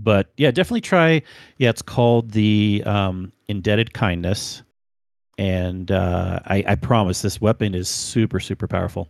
[0.00, 1.22] But yeah, definitely try.
[1.58, 4.62] Yeah, it's called the um, Indebted Kindness,
[5.38, 9.08] and uh, I, I promise this weapon is super super powerful.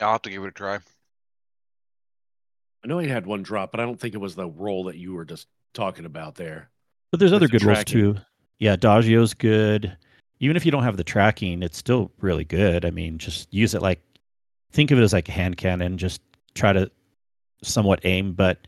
[0.00, 0.78] I'll have to give it a try.
[2.82, 4.96] I know he had one drop, but I don't think it was the roll that
[4.96, 6.70] you were just talking about there.
[7.10, 8.16] But there's With other the good rolls too.
[8.58, 9.96] Yeah, Dagio's good.
[10.38, 12.84] Even if you don't have the tracking, it's still really good.
[12.84, 14.00] I mean, just use it like
[14.72, 15.98] think of it as like a hand cannon.
[15.98, 16.22] Just
[16.54, 16.90] try to
[17.62, 18.66] somewhat aim, but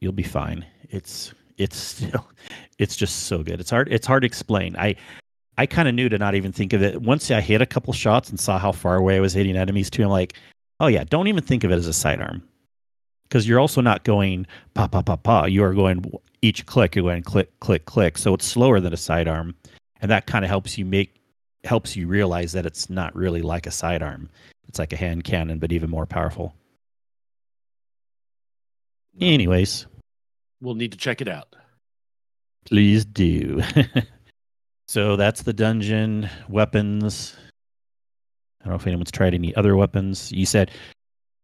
[0.00, 0.64] you'll be fine.
[0.88, 2.28] It's it's still
[2.78, 3.60] it's just so good.
[3.60, 4.76] It's hard it's hard to explain.
[4.76, 4.96] I
[5.58, 7.02] I kind of knew to not even think of it.
[7.02, 9.90] Once I hit a couple shots and saw how far away I was hitting enemies
[9.90, 10.34] too, I'm like,
[10.80, 12.42] oh yeah, don't even think of it as a sidearm.
[13.24, 15.44] Because you're also not going pa pa pa pa.
[15.46, 16.04] You are going
[16.42, 18.18] each click, you're going click, click, click.
[18.18, 19.54] So it's slower than a sidearm.
[20.00, 21.14] And that kind of helps you make
[21.64, 24.28] helps you realize that it's not really like a sidearm.
[24.68, 26.54] It's like a hand cannon, but even more powerful.
[29.20, 29.86] Anyways,
[30.62, 31.54] We'll need to check it out.
[32.64, 33.60] please do.
[34.88, 37.36] so that's the dungeon weapons.
[38.60, 40.30] I don't know if anyone's tried any other weapons.
[40.30, 40.70] You said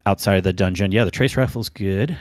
[0.07, 2.17] outside of the dungeon, yeah, the trace rifle's good.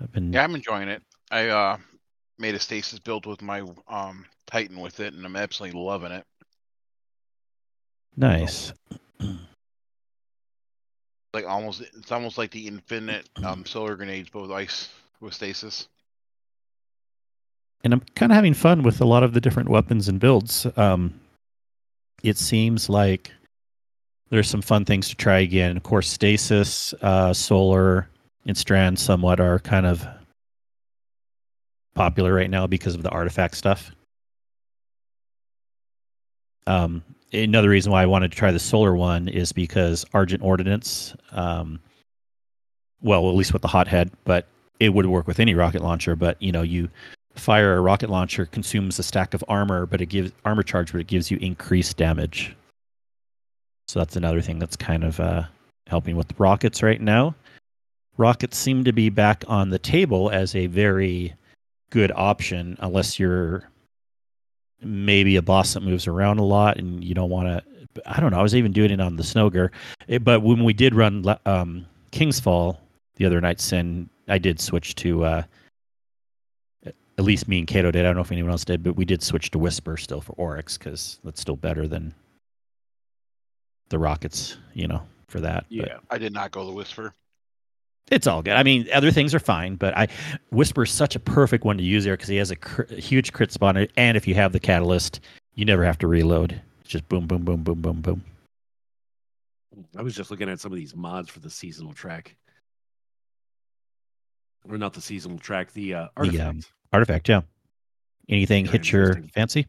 [0.00, 1.02] I've been Yeah, I'm enjoying it.
[1.30, 1.76] I uh
[2.38, 6.24] made a stasis build with my um Titan with it, and I'm absolutely loving it.
[8.16, 8.72] nice.
[11.32, 14.88] Like almost, it's almost like the infinite um solar grenades, but with ice
[15.20, 15.88] with stasis.
[17.82, 20.66] and I'm kind of having fun with a lot of the different weapons and builds.
[20.76, 21.18] Um,
[22.22, 23.32] it seems like
[24.28, 25.76] there's some fun things to try again.
[25.76, 28.08] Of course, stasis, uh, solar,
[28.46, 30.06] and strand somewhat are kind of
[31.94, 33.90] popular right now because of the artifact stuff.
[36.66, 37.02] Um,
[37.32, 41.14] another reason why I wanted to try the solar one is because Argent Ordnance.
[41.32, 41.80] um,
[43.02, 44.46] well, at least with the hothead, but
[44.80, 46.16] it would work with any rocket launcher.
[46.16, 46.88] But you know, you
[47.36, 51.00] fire a rocket launcher consumes a stack of armor, but it gives armor charge, but
[51.00, 52.54] it gives you increased damage.
[53.88, 55.44] So that's another thing that's kind of uh,
[55.86, 57.34] helping with rockets right now.
[58.16, 61.34] Rockets seem to be back on the table as a very
[61.90, 63.64] good option, unless you're
[64.82, 67.62] maybe a boss that moves around a lot and you don't want to.
[68.06, 68.38] I don't know.
[68.38, 69.70] I was even doing it on the Snogger,
[70.06, 72.80] It- but when we did run um, King's Fall
[73.16, 75.24] the other night, Cyn, I did switch to.
[75.24, 75.42] Uh,
[76.86, 78.00] at least me and Kato did.
[78.00, 80.32] I don't know if anyone else did, but we did switch to Whisper still for
[80.34, 82.14] Oryx because that's still better than
[83.90, 85.64] the Rockets, you know, for that.
[85.68, 85.98] but- Yeah.
[86.10, 87.12] I did not go the Whisper.
[88.10, 88.54] it's all good.
[88.54, 90.08] I mean, other things are fine, but I
[90.50, 92.94] Whisper is such a perfect one to use there because he has a, cr- a
[93.00, 95.20] huge crit spawner, and if you have the catalyst,
[95.54, 96.58] you never have to reload.
[96.80, 98.24] It's just boom, boom, boom, boom, boom, boom.
[99.96, 102.34] I was just looking at some of these mods for the seasonal track.
[104.68, 106.72] Or not the seasonal track, the uh, The, um, artifact.
[106.92, 107.40] Artifact, yeah.
[108.28, 109.66] Anything Very hit your fancy?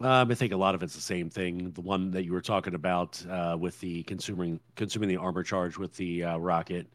[0.00, 1.72] Um, I think a lot of it's the same thing.
[1.72, 5.76] The one that you were talking about uh, with the consuming consuming the armor charge
[5.76, 6.86] with the uh, rocket.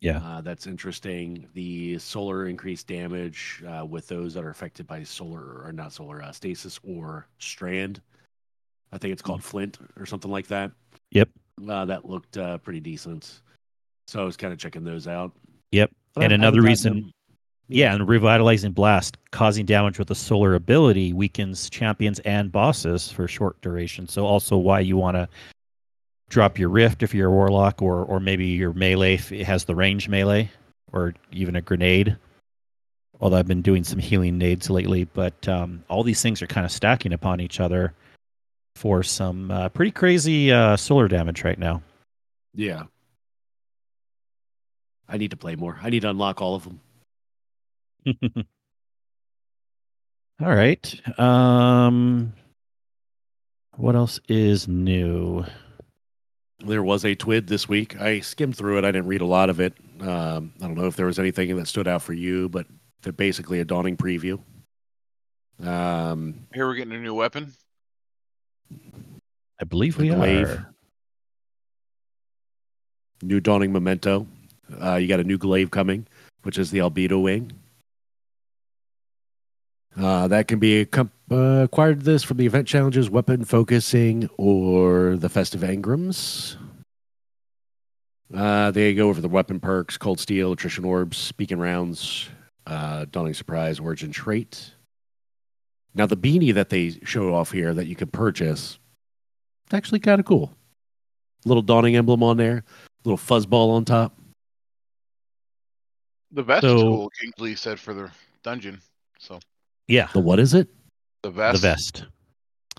[0.00, 0.18] Yeah.
[0.18, 1.48] Uh, that's interesting.
[1.54, 6.22] The solar increased damage uh, with those that are affected by solar or not solar
[6.22, 8.00] uh, stasis or strand.
[8.92, 10.70] I think it's called Flint or something like that.
[11.10, 11.28] Yep.
[11.68, 13.40] Uh, that looked uh, pretty decent.
[14.06, 15.32] So I was kind of checking those out.
[15.72, 15.90] Yep.
[16.14, 17.12] But And I- I another reason-
[17.70, 23.28] Yeah, and revitalizing blast, causing damage with a solar ability, weakens champions and bosses for
[23.28, 24.08] short duration.
[24.08, 25.28] So also why you want to
[26.30, 29.64] drop your rift if you're a warlock, or or maybe your melee if it has
[29.64, 30.50] the range melee,
[30.92, 32.16] or even a grenade.
[33.20, 36.64] Although I've been doing some healing nades lately, but um, all these things are kind
[36.64, 37.92] of stacking upon each other
[38.76, 41.82] for some uh, pretty crazy uh, solar damage right now.
[42.54, 42.84] Yeah.
[45.08, 45.78] I need to play more.
[45.82, 46.80] I need to unlock all of them.
[50.40, 51.18] All right.
[51.18, 52.32] Um,
[53.76, 55.44] what else is new?
[56.60, 58.00] There was a TWID this week.
[58.00, 58.84] I skimmed through it.
[58.84, 59.74] I didn't read a lot of it.
[60.00, 62.66] Um, I don't know if there was anything that stood out for you, but
[63.02, 64.40] they're basically a dawning preview.
[65.64, 67.52] Um, Here we're getting a new weapon.
[69.60, 70.48] I believe we glaive.
[70.48, 70.74] are.
[73.22, 74.26] new dawning memento.
[74.80, 76.06] Uh, you got a new glaive coming,
[76.42, 77.52] which is the albedo wing.
[79.96, 85.16] Uh, that can be accom- uh, acquired this from the event challenges, weapon focusing, or
[85.16, 86.56] the festive engrams.
[88.32, 92.28] Uh, they go over the weapon perks, cold steel, attrition orbs, speaking rounds,
[92.66, 94.74] uh, dawning surprise, origin trait.
[95.94, 98.78] Now the beanie that they show off here that you can purchase,
[99.64, 100.52] it's actually kind of cool.
[101.44, 102.64] Little dawning emblem on there,
[103.04, 104.17] little fuzzball on top.
[106.32, 107.10] The vest So- is cool.
[107.20, 108.10] Kingsley said for the
[108.42, 108.80] dungeon.
[109.18, 109.40] So
[109.86, 110.68] Yeah, The what is it?
[111.22, 111.60] the vest.
[111.62, 112.04] the vest.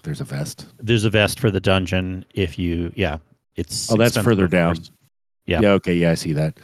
[0.03, 0.65] There's a vest.
[0.79, 2.23] There's a vest for the dungeon.
[2.33, 3.17] If you, yeah,
[3.55, 4.75] it's Oh, that's further down.
[4.75, 4.91] course.
[5.45, 5.62] Yeah.
[5.62, 5.69] Yeah.
[5.71, 5.95] Okay.
[5.95, 6.57] Yeah, I see that.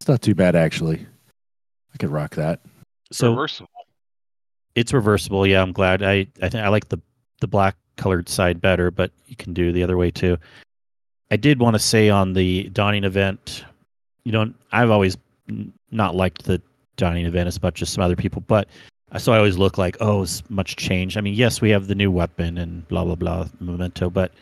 [0.00, 1.06] It's not too bad actually.
[1.92, 2.60] I could rock that.
[3.12, 3.68] So reversible.
[4.74, 5.46] it's reversible.
[5.46, 6.02] Yeah, I'm glad.
[6.02, 6.98] I I think I like the
[7.40, 10.38] the black colored side better, but you can do the other way too.
[11.30, 13.64] I did want to say on the Dawning event,
[14.24, 15.16] you know, I've always
[15.48, 16.60] n- not liked the
[16.96, 18.68] Dawning event as much as some other people, but
[19.18, 21.16] so I always look like, oh, it's much change.
[21.16, 24.32] I mean, yes, we have the new weapon and blah blah blah memento, but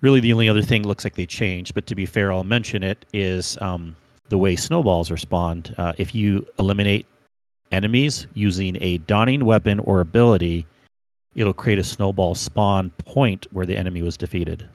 [0.00, 1.74] really the only other thing looks like they changed.
[1.74, 3.96] But to be fair, I'll mention it is um,
[4.28, 5.74] the way snowballs are spawned.
[5.78, 7.06] Uh, if you eliminate
[7.72, 10.66] enemies using a dawning weapon or ability,
[11.34, 14.68] it'll create a snowball spawn point where the enemy was defeated.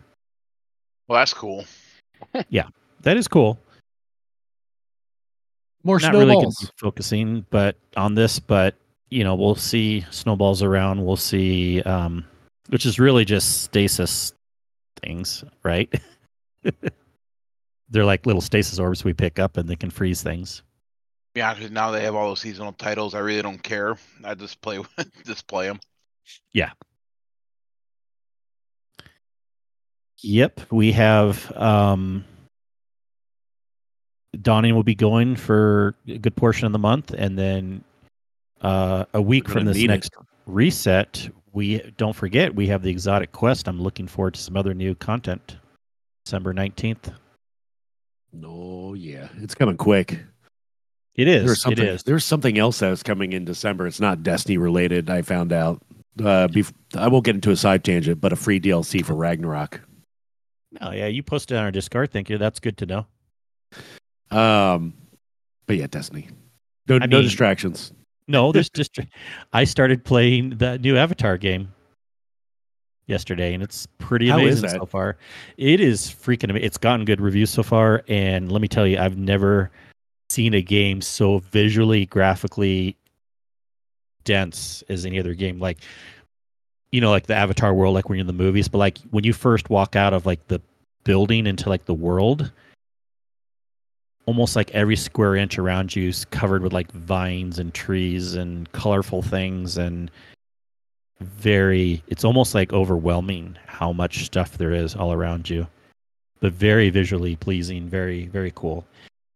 [1.07, 1.65] Well, that's cool.
[2.49, 2.67] Yeah,
[3.01, 3.57] that is cool.
[5.83, 6.59] More Not snowballs.
[6.59, 8.75] be focusing, but on this, but
[9.09, 11.03] you know, we'll see snowballs around.
[11.03, 12.25] We'll see, um,
[12.67, 14.33] which is really just stasis
[15.01, 15.91] things, right?
[17.89, 20.61] They're like little stasis orbs we pick up, and they can freeze things.
[21.35, 23.15] Yeah, 'cause now they have all those seasonal titles.
[23.15, 23.97] I really don't care.
[24.23, 24.79] I just play
[25.25, 25.79] just play them.
[26.53, 26.71] Yeah.
[30.21, 32.25] Yep, we have um
[34.41, 37.83] Dawning will be going for a good portion of the month and then
[38.61, 39.87] uh a week from this need it.
[39.87, 40.11] next
[40.45, 43.67] reset, we don't forget we have the exotic quest.
[43.67, 45.57] I'm looking forward to some other new content.
[46.25, 47.13] December 19th.
[48.31, 50.19] No, yeah, it's coming quick.
[51.15, 51.45] It is.
[51.45, 51.85] There's something.
[51.85, 52.03] is.
[52.03, 53.87] There's something else that's coming in December.
[53.87, 55.09] It's not Destiny related.
[55.09, 55.81] I found out.
[56.19, 59.81] Uh, bef- I won't get into a side tangent, but a free DLC for Ragnarok.
[60.81, 62.11] Oh yeah, you posted on our Discord.
[62.11, 62.37] Thank you.
[62.37, 63.07] That's good to know.
[64.31, 64.93] Um,
[65.65, 66.29] but yeah, Destiny.
[66.87, 67.93] No, I no mean- distractions.
[68.27, 68.99] No, there's just
[69.53, 71.73] I started playing the new Avatar game
[73.07, 75.17] yesterday, and it's pretty amazing so far.
[75.57, 76.65] It is freaking amazing.
[76.65, 79.71] It's gotten good reviews so far, and let me tell you, I've never
[80.29, 82.95] seen a game so visually, graphically
[84.25, 85.59] dense as any other game.
[85.59, 85.79] Like,
[86.91, 89.23] you know, like the Avatar world, like when you're in the movies, but like when
[89.23, 90.61] you first walk out of like the
[91.03, 92.51] building into like the world,
[94.25, 98.71] almost like every square inch around you is covered with like vines and trees and
[98.71, 100.11] colorful things and
[101.19, 105.67] very it's almost like overwhelming how much stuff there is all around you
[106.39, 108.85] but very visually pleasing, very very cool.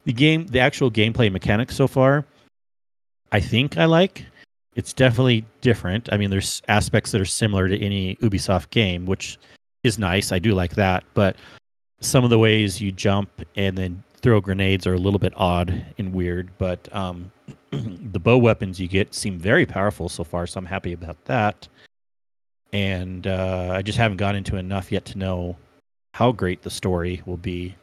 [0.05, 2.25] The game, the actual gameplay mechanics so far,
[3.31, 4.25] I think I like.
[4.75, 6.11] It's definitely different.
[6.11, 9.37] I mean, there's aspects that are similar to any Ubisoft game, which
[9.83, 10.31] is nice.
[10.31, 11.35] I do like that, but
[11.99, 15.85] some of the ways you jump and then throw grenades are a little bit odd
[15.97, 16.49] and weird.
[16.57, 17.31] But um,
[17.71, 21.67] the bow weapons you get seem very powerful so far, so I'm happy about that.
[22.71, 25.55] And uh, I just haven't gone into enough yet to know
[26.15, 27.75] how great the story will be.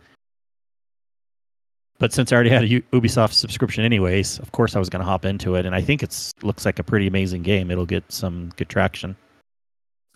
[1.99, 5.01] But since I already had a U- Ubisoft subscription, anyways, of course I was going
[5.01, 7.71] to hop into it, and I think it looks like a pretty amazing game.
[7.71, 9.15] It'll get some good traction.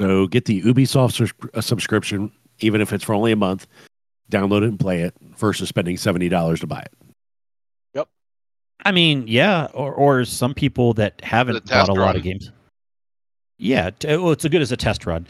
[0.01, 3.67] So get the Ubisoft uh, subscription, even if it's for only a month.
[4.33, 6.93] Download it and play it versus spending seventy dollars to buy it.
[7.95, 8.09] Yep.
[8.85, 12.23] I mean, yeah, or or some people that haven't The bought test a lot of
[12.23, 12.51] games.
[13.59, 15.27] Yeah, t- well, it's as good as a test run,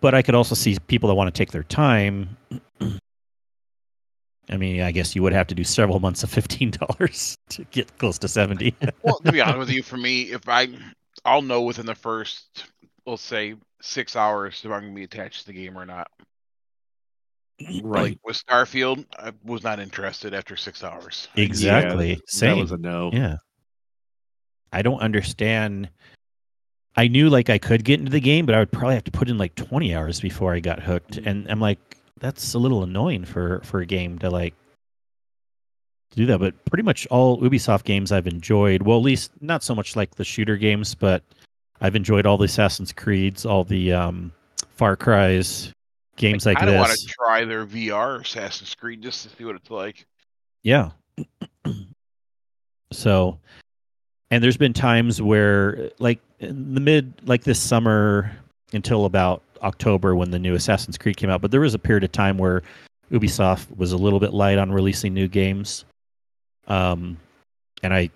[0.00, 2.36] but I could also see people that want to take their time.
[4.48, 7.64] I mean, I guess you would have to do several months of fifteen dollars to
[7.64, 8.74] get close to seventy.
[9.02, 10.68] Well, to be honest with you, for me, if I,
[11.24, 12.64] I'll know within the first,
[13.06, 16.10] let's say, six hours if I'm gonna be attached to the game or not.
[17.60, 21.28] Like with Starfield, I was not interested after six hours.
[21.36, 22.10] exactly.
[22.10, 22.56] Yeah, Same.
[22.56, 23.10] That was a no.
[23.12, 23.36] Yeah.
[24.72, 25.88] I don't understand.
[26.96, 29.10] I knew like I could get into the game, but I would probably have to
[29.10, 31.18] put in like 20 hours before I got hooked.
[31.18, 31.78] And I'm like,
[32.18, 34.54] that's a little annoying for for a game to like
[36.14, 36.38] do that.
[36.38, 38.82] But pretty much all Ubisoft games I've enjoyed.
[38.82, 41.22] Well, at least not so much like the shooter games, but
[41.80, 44.32] I've enjoyed all the Assassin's Creeds, all the um,
[44.70, 45.72] Far Cries,
[46.16, 46.68] games like this.
[46.68, 50.06] I want to try their VR Assassin's Creed just to see what it's like.
[50.62, 50.90] Yeah.
[52.92, 53.38] so,
[54.30, 58.30] and there's been times where, like, in the mid, like this summer
[58.72, 62.04] until about October when the new Assassin's Creed came out, but there was a period
[62.04, 62.62] of time where
[63.10, 65.84] Ubisoft was a little bit light on releasing new games.
[66.66, 67.16] Um,
[67.82, 68.10] and I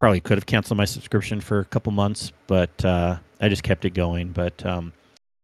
[0.00, 3.84] probably could have canceled my subscription for a couple months, but uh, I just kept
[3.84, 4.28] it going.
[4.32, 4.92] But um,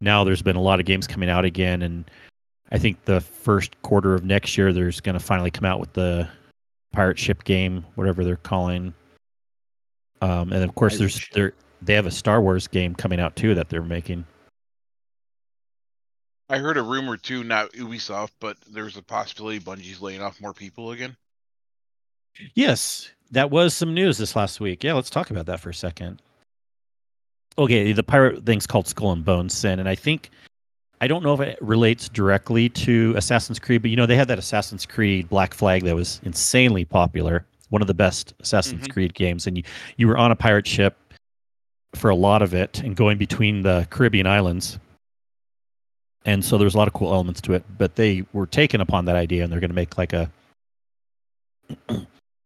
[0.00, 2.10] now there's been a lot of games coming out again, and
[2.72, 5.92] I think the first quarter of next year there's going to finally come out with
[5.92, 6.28] the
[6.92, 8.94] pirate ship game, whatever they're calling.
[10.22, 11.32] Um, and of course, there's ship.
[11.32, 14.26] there they have a Star Wars game coming out too that they're making.
[16.48, 20.52] I heard a rumor too, not Ubisoft, but there's a possibility Bungie's laying off more
[20.52, 21.16] people again.
[22.54, 24.82] Yes, that was some news this last week.
[24.82, 26.20] Yeah, let's talk about that for a second.
[27.58, 30.30] Okay, the pirate thing's called Skull and Bones Sin, and I think
[31.00, 34.28] I don't know if it relates directly to Assassin's Creed, but you know they had
[34.28, 38.92] that Assassin's Creed Black Flag that was insanely popular, one of the best Assassin's Mhm.
[38.92, 39.64] Creed games, and you
[39.96, 40.96] you were on a pirate ship
[41.94, 44.78] for a lot of it and going between the Caribbean islands.
[46.24, 49.06] And so there's a lot of cool elements to it, but they were taken upon
[49.06, 50.30] that idea and they're going to make like a
[51.88, 51.94] I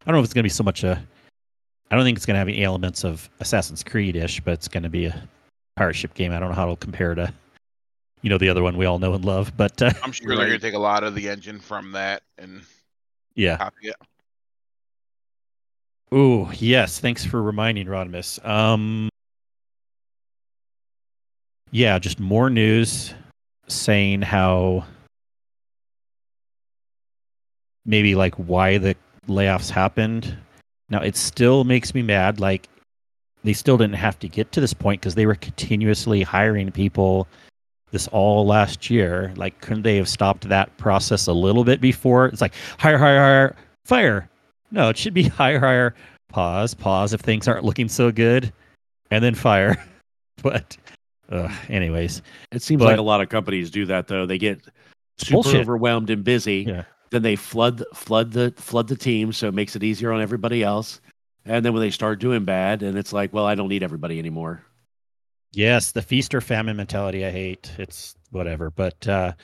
[0.06, 1.02] don't know if it's going to be so much a.
[1.94, 4.66] I don't think it's going to have any elements of Assassin's Creed ish, but it's
[4.66, 5.28] going to be a
[5.76, 6.32] pirate ship game.
[6.32, 7.32] I don't know how it'll compare to,
[8.20, 9.52] you know, the other one we all know and love.
[9.56, 12.24] But uh, I'm sure they're going to take a lot of the engine from that
[12.36, 12.62] and
[13.36, 13.58] yeah.
[13.58, 13.94] copy it.
[16.12, 16.98] Ooh, yes.
[16.98, 18.44] Thanks for reminding Rodimus.
[18.44, 19.08] Um,
[21.70, 23.14] yeah, just more news
[23.68, 24.84] saying how
[27.86, 28.96] maybe like why the
[29.28, 30.36] layoffs happened.
[30.90, 32.40] Now it still makes me mad.
[32.40, 32.68] Like
[33.42, 37.28] they still didn't have to get to this point because they were continuously hiring people
[37.90, 39.32] this all last year.
[39.36, 42.26] Like, couldn't they have stopped that process a little bit before?
[42.26, 44.28] It's like hire, hire, hire, fire.
[44.70, 45.94] No, it should be hire, hire,
[46.28, 48.52] pause, pause if things aren't looking so good,
[49.10, 49.82] and then fire.
[50.42, 50.76] But,
[51.30, 52.20] uh, anyways,
[52.52, 54.26] It seems But- like a lot of companies do that though.
[54.26, 54.60] They get
[55.18, 55.60] super bullshit.
[55.60, 56.64] overwhelmed and busy.
[56.68, 56.84] Yeah.
[57.14, 60.64] Then they flood flood the flood the team, so it makes it easier on everybody
[60.64, 61.00] else.
[61.44, 64.18] And then when they start doing bad, and it's like, well, I don't need everybody
[64.18, 64.64] anymore.
[65.52, 67.70] yes, the feast or famine mentality I hate.
[67.78, 68.72] It's whatever.
[68.72, 69.34] But uh,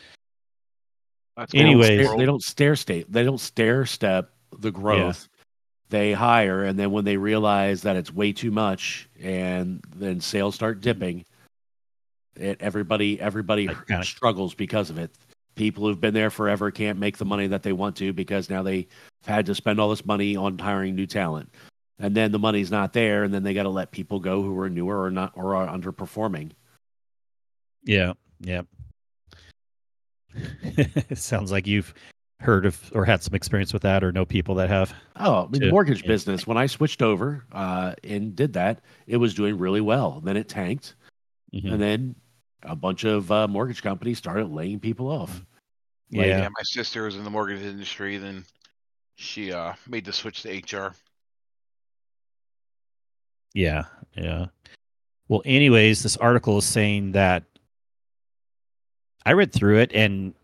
[1.36, 2.06] That's They don't Anyways.
[2.08, 3.12] stare- they don't stair state.
[3.12, 5.28] They don't stair step the growth.
[5.90, 10.56] They hire, and then when they realize that it's way too much, and then sales
[10.56, 11.24] start dipping,
[12.34, 15.12] it, everybody everybody Like, struggles because of it.
[15.60, 18.62] People who've been there forever can't make the money that they want to because now
[18.62, 18.86] they've
[19.26, 21.50] had to spend all this money on hiring new talent,
[21.98, 24.58] and then the money's not there, and then they got to let people go who
[24.58, 26.52] are newer or not or are underperforming.
[27.84, 28.62] yeah, yeah.
[30.62, 31.92] it sounds like you've
[32.40, 34.94] heard of or had some experience with that, or know people that have.
[35.16, 36.46] Oh, the mortgage business.
[36.46, 40.22] When I switched over uh, and did that, it was doing really well.
[40.24, 40.94] Then it tanked,
[41.54, 41.72] Mhm.
[41.74, 42.14] and then
[42.62, 45.44] a bunch of uh, mortgage companies started laying people off.
[46.12, 46.48] Like, Yeah.
[46.48, 48.44] my sister was in the mortgage industry, then
[49.16, 50.94] she uh made the switch to HR.
[53.54, 53.84] Yeah,
[54.16, 54.46] yeah.
[55.28, 57.44] Well, anyways, this article is saying that
[59.24, 60.34] I read through it and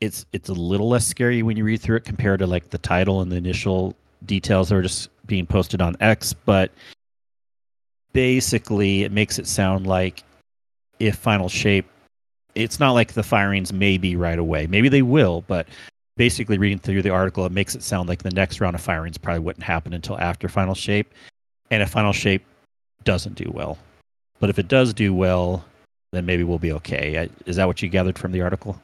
[0.00, 2.78] it's it's a little less scary when you read through it compared to like the
[2.78, 3.96] title and the initial
[4.26, 6.70] details that are just being posted on X, but
[8.12, 10.22] basically it makes it sound like
[10.98, 11.86] if final shape
[12.54, 14.66] it's not like the firings may be right away.
[14.66, 15.68] Maybe they will, but
[16.16, 19.16] basically reading through the article it makes it sound like the next round of firings
[19.16, 21.12] probably wouldn't happen until after final shape.
[21.70, 22.44] And if final shape
[23.04, 23.78] doesn't do well.
[24.40, 25.64] But if it does do well,
[26.12, 27.28] then maybe we'll be okay.
[27.46, 28.80] Is that what you gathered from the article?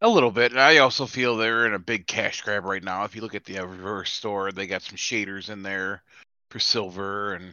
[0.00, 0.52] A little bit.
[0.52, 3.04] And I also feel they're in a big cash grab right now.
[3.04, 6.02] If you look at the uh, Eververse store, they got some shaders in there
[6.50, 7.52] for silver and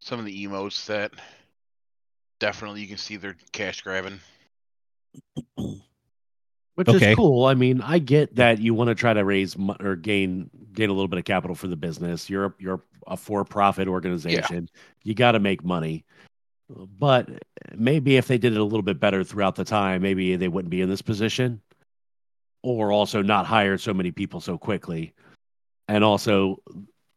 [0.00, 1.12] some of the emotes that
[2.38, 4.20] definitely you can see they're cash grabbing.
[6.74, 7.10] Which Okay.
[7.10, 7.46] is cool.
[7.46, 10.92] I mean, I get that you want to try to raise or gain gain a
[10.92, 12.30] little bit of capital for the business.
[12.30, 14.68] You're you're a for profit organization.
[15.02, 16.04] You got to make money,
[16.68, 17.28] but
[17.74, 20.70] maybe if they did it a little bit better throughout the time, maybe they wouldn't
[20.70, 21.60] be in this position,
[22.62, 25.14] or also not hire so many people so quickly,
[25.88, 26.62] and also.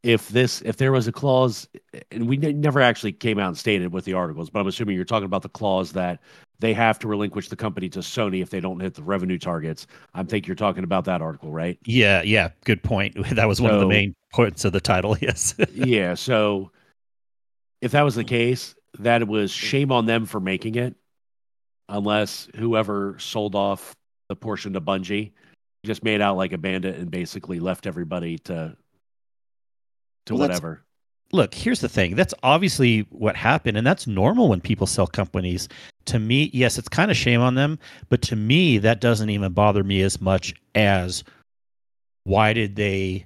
[0.03, 1.67] If this, if there was a clause,
[2.11, 4.95] and we ne- never actually came out and stated with the articles, but I'm assuming
[4.95, 6.21] you're talking about the clause that
[6.59, 9.85] they have to relinquish the company to Sony if they don't hit the revenue targets.
[10.13, 11.77] I think you're talking about that article, right?
[11.85, 13.15] Yeah, yeah, good point.
[13.35, 15.17] That was one of the main points of the title.
[15.21, 15.55] Yes.
[15.73, 16.15] yeah.
[16.15, 16.71] So
[17.81, 20.95] if that was the case, that it was shame on them for making it,
[21.89, 23.95] unless whoever sold off
[24.29, 25.31] the portion to Bungie
[25.83, 28.75] just made out like a bandit and basically left everybody to
[30.25, 30.83] to Well, whatever.
[31.33, 32.15] Look, here's the thing.
[32.15, 35.69] That's obviously what happened, and that's normal when people sell companies.
[36.05, 39.53] To me, yes, it's kind of shame on them, but to me, that doesn't even
[39.53, 41.23] bother me as much as
[42.25, 43.25] why did they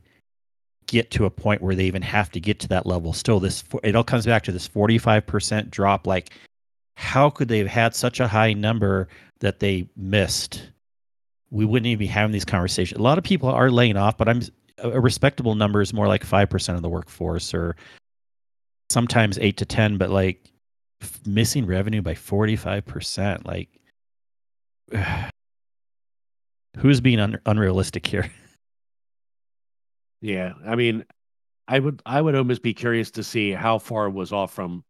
[0.87, 3.11] get to a point where they even have to get to that level?
[3.13, 6.05] Still, this it all comes back to this 45% drop.
[6.05, 6.31] Like,
[6.95, 9.07] how could they have had such a high number
[9.39, 10.69] that they missed?
[11.49, 12.99] We wouldn't even be having these conversations.
[12.99, 14.41] A lot of people are laying off, but I'm
[14.79, 17.75] a respectable number is more like 5% of the workforce or
[18.89, 20.51] sometimes 8 to 10 but like
[21.01, 23.69] f- missing revenue by 45% like
[26.77, 28.29] who's being un- unrealistic here
[30.21, 30.53] Yeah.
[30.65, 31.05] I mean,
[31.67, 34.83] I would I would almost be curious to see how far it was off from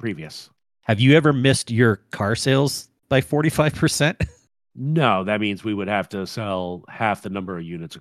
[0.00, 0.50] previous.
[0.82, 4.26] have you ever missed your car sales by 45%
[4.74, 7.96] No, that means we would have to sell half the number of units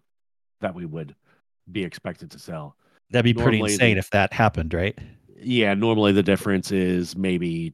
[0.64, 1.16] that we would
[1.72, 2.76] be expected to sell.
[3.11, 4.97] that'd be pretty insane if that happened right
[5.39, 7.74] Yeah, normally the difference is maybe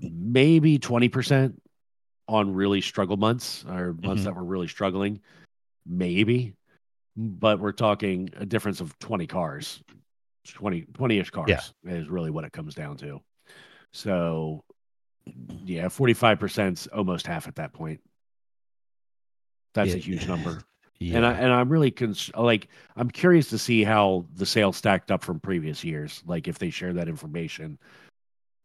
[0.00, 1.60] maybe 20%
[2.28, 4.24] on really struggle months or months Mhm.
[4.24, 5.20] that were really struggling.
[5.86, 6.54] Maybe.
[7.16, 9.80] But we're talking a difference of 20 cars.
[10.48, 11.60] 20 20ish cars Yeah.
[11.92, 13.20] is really what it comes down to.
[13.92, 14.64] So
[15.64, 18.00] yeah, 45% is almost half at that point.
[19.74, 20.02] That's a Yeah.
[20.04, 20.60] huge number.
[20.98, 21.16] Yeah.
[21.16, 25.10] And I and I'm really cons- like I'm curious to see how the sales stacked
[25.10, 26.22] up from previous years.
[26.26, 27.78] Like if they share that information,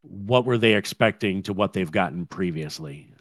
[0.01, 3.11] what were they expecting to what they've gotten previously?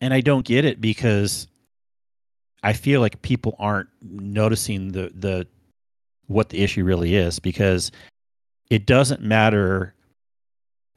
[0.00, 1.48] and I don't get it because
[2.62, 5.46] I feel like people aren't noticing the the
[6.26, 7.92] what the issue really is because
[8.70, 9.94] it doesn't matter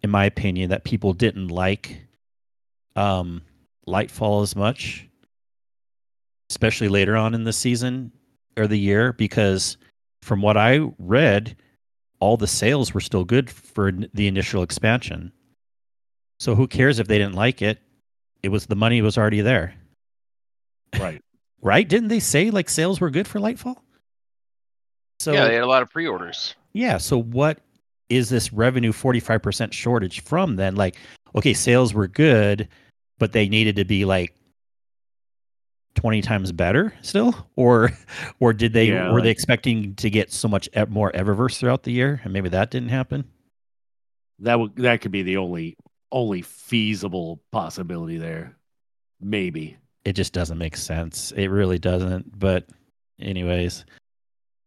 [0.02, 2.02] in my opinion that people didn't like
[2.96, 3.42] um
[3.88, 5.08] Lightfall as much
[6.50, 8.12] especially later on in the season
[8.58, 9.78] or the year because
[10.22, 11.56] from what I read
[12.20, 15.32] all the sales were still good for the initial expansion.
[16.40, 17.80] So who cares if they didn't like it?
[18.44, 19.74] It was the money was already there.
[21.00, 21.22] Right.
[21.62, 21.86] Right?
[21.90, 23.76] Didn't they say like sales were good for Lightfall?
[25.20, 26.56] So yeah, they had a lot of pre-orders.
[26.72, 27.60] yeah, so what
[28.08, 30.78] is this revenue 45% shortage from then?
[30.78, 30.96] Like,
[31.36, 32.70] okay, sales were good,
[33.18, 34.34] but they needed to be like
[36.00, 37.36] 20 times better still?
[37.58, 37.90] Or
[38.40, 41.92] or did they Yeah, were they expecting to get so much more Eververse throughout the
[41.92, 43.26] year and maybe that didn't happen?
[44.40, 45.76] That would that could be the only
[46.10, 48.58] only feasible possibility there.
[49.20, 49.78] Maybe.
[50.06, 51.34] It just doesn't make sense.
[51.34, 52.40] It really doesn't.
[52.40, 52.70] But
[53.20, 53.84] anyways,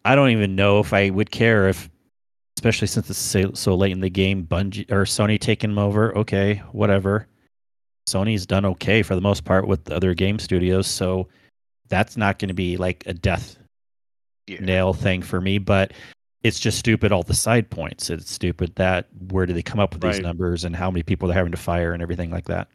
[0.05, 1.89] I don't even know if I would care if
[2.59, 6.15] especially since it's so, so late in the game, Bungie or Sony taking them over.
[6.19, 7.27] Okay, whatever.
[8.09, 11.29] Sony's done okay for the most part with the other game studios, so
[11.89, 13.57] that's not going to be like a death
[14.47, 14.61] Yeah.
[14.61, 15.59] nail thing for me.
[15.59, 15.93] But
[16.43, 17.13] it's just stupid.
[17.13, 18.11] All the side points.
[18.11, 21.29] It's stupid that where do they come up with these numbers and how many people
[21.29, 22.69] they're having to fire and everything like that.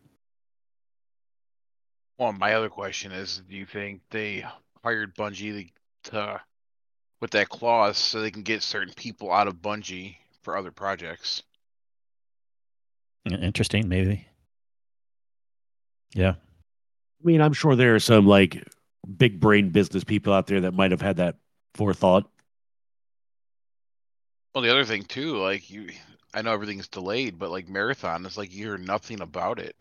[2.17, 4.45] Well, my other question is, do you think they
[4.83, 5.71] hired Bungie
[6.03, 6.41] to, to
[7.19, 11.43] with that clause so they can get certain people out of Bungie for other projects?
[13.25, 14.25] Interesting, maybe.
[16.13, 16.31] Yeah.
[16.31, 18.67] I mean, I'm sure there are some like
[19.17, 21.37] big brain business people out there that might have had that
[21.73, 22.29] forethought.
[24.53, 25.89] Well, the other thing too, like you,
[26.33, 29.75] I know everything's delayed, but like Marathon is like you hear nothing about it.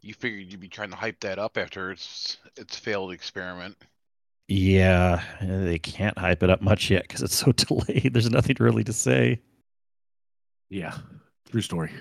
[0.00, 3.76] You figured you'd be trying to hype that up after its its failed experiment.
[4.48, 8.12] Yeah, they can't hype it up much yet because it's so delayed.
[8.12, 9.40] There's nothing really to say.
[10.68, 10.96] Yeah,
[11.50, 11.92] true story.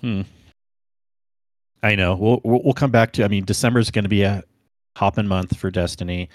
[0.00, 0.22] Hmm.
[1.82, 2.14] I know.
[2.14, 3.24] We'll we'll, we'll come back to.
[3.24, 4.42] I mean, December is going to be a
[4.96, 6.28] hopping month for Destiny.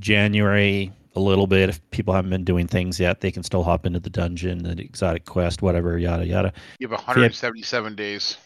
[0.00, 1.68] January a little bit.
[1.68, 4.80] If people haven't been doing things yet, they can still hop into the dungeon, the
[4.80, 6.52] exotic quest, whatever, yada yada.
[6.78, 8.36] You have 177 days.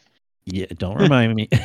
[0.44, 1.48] Yeah, don't remind me.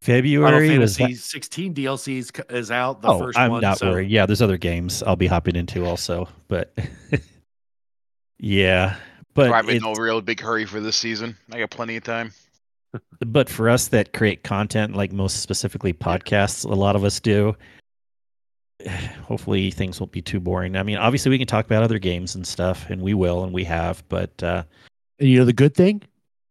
[0.00, 0.96] Final February was.
[0.96, 3.02] Fantasy 16 DLCs is out.
[3.02, 4.10] The oh, first I'm one, not so worried.
[4.10, 6.76] Yeah, there's other games I'll be hopping into also, but
[8.38, 8.96] yeah,
[9.48, 11.36] but I'm in no real big hurry for this season.
[11.52, 12.32] I got plenty of time.
[13.26, 17.56] but for us that create content, like most specifically podcasts, a lot of us do.
[19.24, 20.76] Hopefully, things won't be too boring.
[20.76, 23.52] I mean, obviously, we can talk about other games and stuff, and we will, and
[23.52, 24.02] we have.
[24.08, 24.64] But uh,
[25.18, 26.02] And you know the good thing?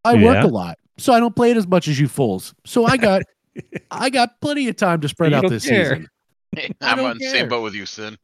[0.05, 2.53] I work a lot, so I don't play it as much as you fools.
[2.65, 3.23] So I got
[3.91, 5.95] I got plenty of time to spread You out this care.
[5.95, 6.07] season.
[6.81, 8.17] I'm on the same boat with you, Cyn.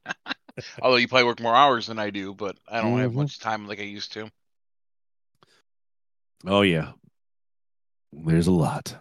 [0.82, 3.16] Although you probably work more hours than I do, but I don't have Mhm.
[3.16, 4.30] much time like I used to.
[6.48, 6.92] Oh yeah,
[8.14, 8.96] there's a lot.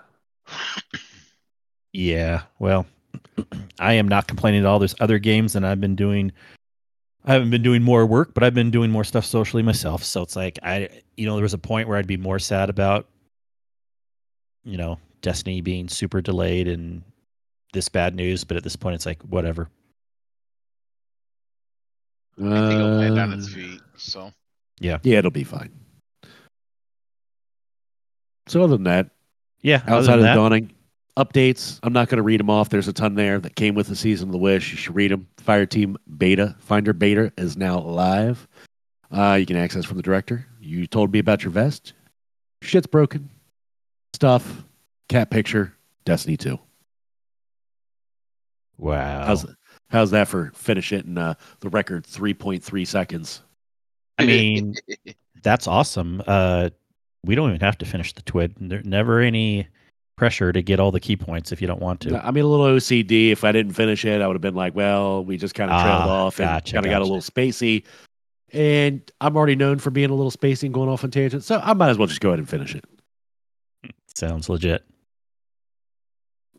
[1.93, 2.87] yeah, well,
[3.79, 4.79] I am not complaining at all.
[4.79, 6.33] There's other games, and I've been doing.
[7.27, 10.05] I haven't been doing more work, but I've been doing more stuff socially myself.
[10.05, 12.69] So it's like I, you know, there was a point where I'd be more sad
[12.69, 13.09] about,
[14.63, 17.03] you know, Destiny being super delayed and
[17.73, 18.45] this bad news.
[18.45, 19.71] But at this point, it's like whatever.
[22.37, 23.81] I think it'll land on its feet.
[23.97, 24.33] So
[24.81, 24.99] yeah.
[25.03, 25.71] Yeah, it'll be fine.
[28.47, 29.11] So other than that,
[29.63, 30.73] Yeah, outside of the that, dawning
[31.17, 32.69] updates, I'm not going to read them off.
[32.69, 34.71] There's a ton there that came with the season of the wish.
[34.73, 35.27] You should read them.
[35.39, 38.47] Fire Team Beta Finder Beta is now live.
[39.11, 40.47] Uh, you can access from the director.
[40.61, 41.93] You told me about your vest.
[42.63, 43.31] Shit's broken.
[44.15, 44.65] Stuff.
[45.09, 45.75] Cat picture.
[46.05, 46.59] Destiny 2.
[48.79, 49.25] wow.
[49.27, 49.47] How's
[49.89, 53.43] how's that for finish it in uh, the record 3.3 seconds?
[54.19, 54.75] I mean,
[55.43, 56.23] that's awesome.
[56.27, 56.71] Uh,
[57.25, 58.55] we don't even have to finish the twid.
[58.59, 59.69] There's never any
[60.17, 62.25] pressure to get all the key points if you don't want to.
[62.25, 63.33] I mean, a little OCD.
[63.33, 65.81] If I didn't finish it, I would have been like, well, we just kind of
[65.83, 67.85] trailed Ah, off and gotcha, kind of got a little spacey.
[68.53, 71.47] And I'm already known for being a little spacey and going off on tangents.
[71.47, 72.85] So I might as well just go ahead and finish it.
[74.15, 74.85] Sounds legit.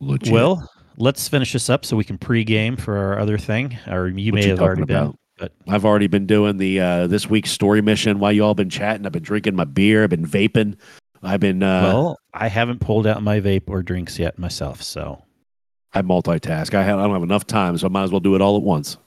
[0.01, 0.33] Legit.
[0.33, 3.77] Well, let's finish this up so we can pre-game for our other thing.
[3.87, 5.17] Or you What may you have already been.
[5.37, 5.51] About?
[5.65, 8.69] but- I've already been doing the uh, this week's story mission while you all been
[8.69, 9.05] chatting.
[9.05, 10.03] I've been drinking my beer.
[10.03, 10.77] I've been vaping.
[11.23, 15.23] I've been uh, well, I haven't pulled out my vape or drinks yet myself, so
[15.93, 16.73] I multitask.
[16.73, 18.57] I have I don't have enough time, so I might as well do it all
[18.57, 18.97] at once.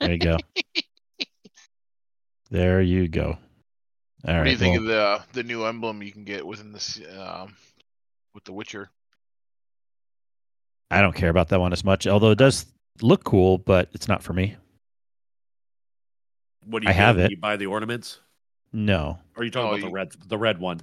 [0.00, 0.38] there you go.
[2.50, 3.38] there you go.
[4.26, 4.44] All what right.
[4.44, 7.54] do you think well, of the the new emblem you can get within this um,
[8.34, 8.90] with The Witcher?
[10.90, 12.66] I don't care about that one as much, although it does
[13.02, 14.56] look cool, but it's not for me.
[16.68, 17.30] What do I have it.
[17.30, 18.20] You buy the ornaments,
[18.72, 19.18] No.
[19.36, 20.80] or are you talking Oh, about you- the red the red one?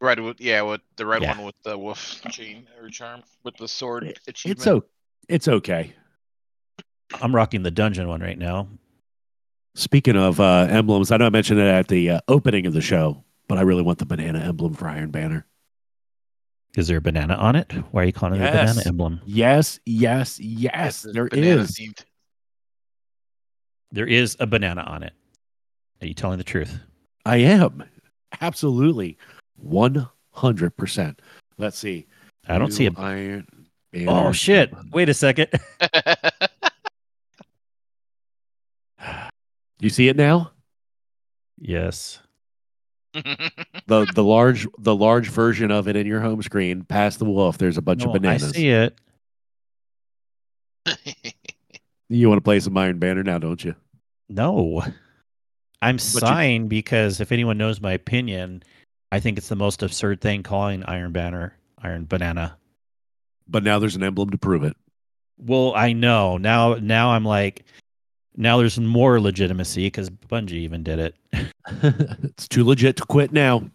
[0.00, 1.36] Red with yeah, with the red Yeah.
[1.36, 4.58] one with the wolf chain or charm with the sword It- achievement.
[4.60, 4.84] It's o-
[5.28, 5.92] it's okay.
[7.20, 8.68] I'm rocking the dungeon one right now.
[9.74, 12.80] Speaking of uh, emblems, I know I mentioned it at the uh, opening of the
[12.80, 15.46] show, but I really want the banana emblem for Iron Banner.
[16.76, 17.70] Is there a banana on it?
[17.90, 19.20] Why are you calling it a banana emblem?
[19.26, 21.04] Yes, yes, yes.
[21.04, 21.72] It's There banana is.
[21.78, 22.04] themed.
[23.92, 25.12] There is a banana on it.
[26.00, 26.80] Are you telling the truth?
[27.24, 27.84] I am
[28.40, 29.18] absolutely
[29.56, 31.20] one hundred percent.
[31.58, 32.06] Let's see.
[32.48, 32.90] I don't see a.
[32.90, 33.46] New Iron.
[34.08, 34.72] Oh shit!
[34.90, 35.48] Wait a second.
[39.80, 40.52] You see it now?
[41.58, 42.20] yes.
[43.88, 46.84] The the large the large version of it in your home screen.
[46.84, 48.44] Past the wolf, there's a bunch No, of bananas.
[48.44, 48.96] I see it.
[52.12, 53.74] You want to play some Iron Banner now, don't you?
[54.28, 54.82] No.
[55.80, 58.62] I'm you- sighing because if anyone knows my opinion,
[59.10, 62.56] I think it's the most absurd thing calling Iron Banner Iron Banana.
[63.48, 64.76] But now there's an emblem to prove it.
[65.38, 66.74] Well, I know now.
[66.74, 67.64] Now I'm like,
[68.36, 71.16] now there's more legitimacy because Bungie even did it.
[71.66, 73.68] it's too legit to quit now.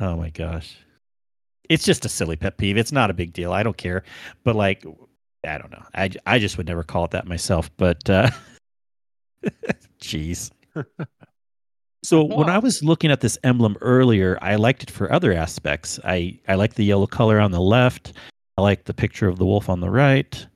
[0.00, 0.76] Oh my gosh.
[1.68, 2.76] It's just a silly pet peeve.
[2.76, 3.52] It's not a big deal.
[3.52, 4.02] I don't care.
[4.44, 4.84] But like
[5.44, 5.82] I don't know.
[5.94, 8.30] I, I just would never call it that myself, but uh
[10.00, 10.50] jeez.
[12.02, 15.98] So when I was looking at this emblem earlier, I liked it for other aspects.
[16.04, 18.12] I I like the yellow color on the left.
[18.56, 20.46] I like the picture of the wolf on the right.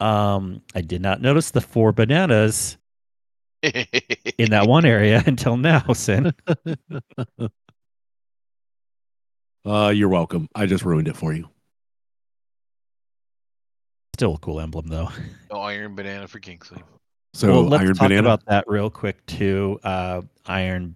[0.00, 2.76] Um, I did not notice the four bananas
[3.62, 6.32] in that one area until now, Cyn.
[9.64, 10.48] Uh, you're welcome.
[10.54, 11.48] I just ruined it for you.
[14.16, 15.10] Still a cool emblem, though.
[15.52, 16.82] No iron banana for Kingsley.
[17.34, 18.20] So well, let's Iron talk Banana.
[18.28, 19.78] about that real quick too.
[19.84, 20.94] Uh, Iron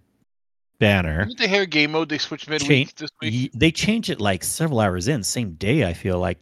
[0.78, 1.26] Banner.
[1.26, 3.34] Didn't they have a game mode they switched midweek Change- this week?
[3.34, 5.86] Ye- They changed it like several hours in, same day.
[5.86, 6.38] I feel like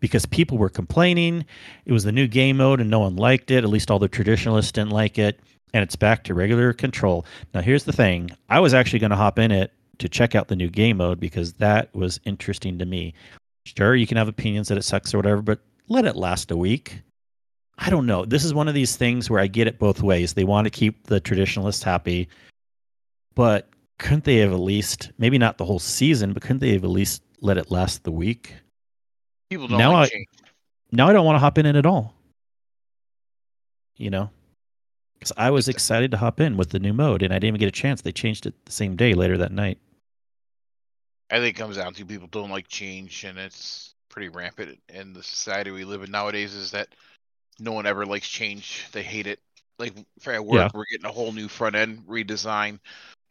[0.00, 1.46] because people were complaining,
[1.86, 3.64] it was the new game mode and no one liked it.
[3.64, 5.40] At least all the traditionalists didn't like it,
[5.72, 7.24] and it's back to regular control.
[7.54, 10.48] Now, here's the thing: I was actually going to hop in it to check out
[10.48, 13.14] the new game mode because that was interesting to me.
[13.64, 16.56] Sure, you can have opinions that it sucks or whatever, but let it last a
[16.56, 17.02] week.
[17.78, 18.24] I don't know.
[18.24, 20.34] This is one of these things where I get it both ways.
[20.34, 22.28] They want to keep the traditionalists happy,
[23.34, 23.68] but
[23.98, 26.90] couldn't they have at least maybe not the whole season, but couldn't they have at
[26.90, 28.54] least let it last the week?
[29.50, 30.26] People don't now like I- change.
[30.90, 32.14] Now I don't want to hop in it at all.
[33.96, 34.30] You know,
[35.18, 37.60] because I was excited to hop in with the new mode, and I didn't even
[37.60, 38.00] get a chance.
[38.00, 39.78] They changed it the same day later that night.
[41.30, 45.12] I think it comes down to people don't like change, and it's pretty rampant in
[45.12, 46.54] the society we live in nowadays.
[46.54, 46.88] Is that
[47.58, 49.40] no one ever likes change; they hate it.
[49.78, 50.70] Like for at work, Yeah.
[50.74, 52.80] we're getting a whole new front end redesign,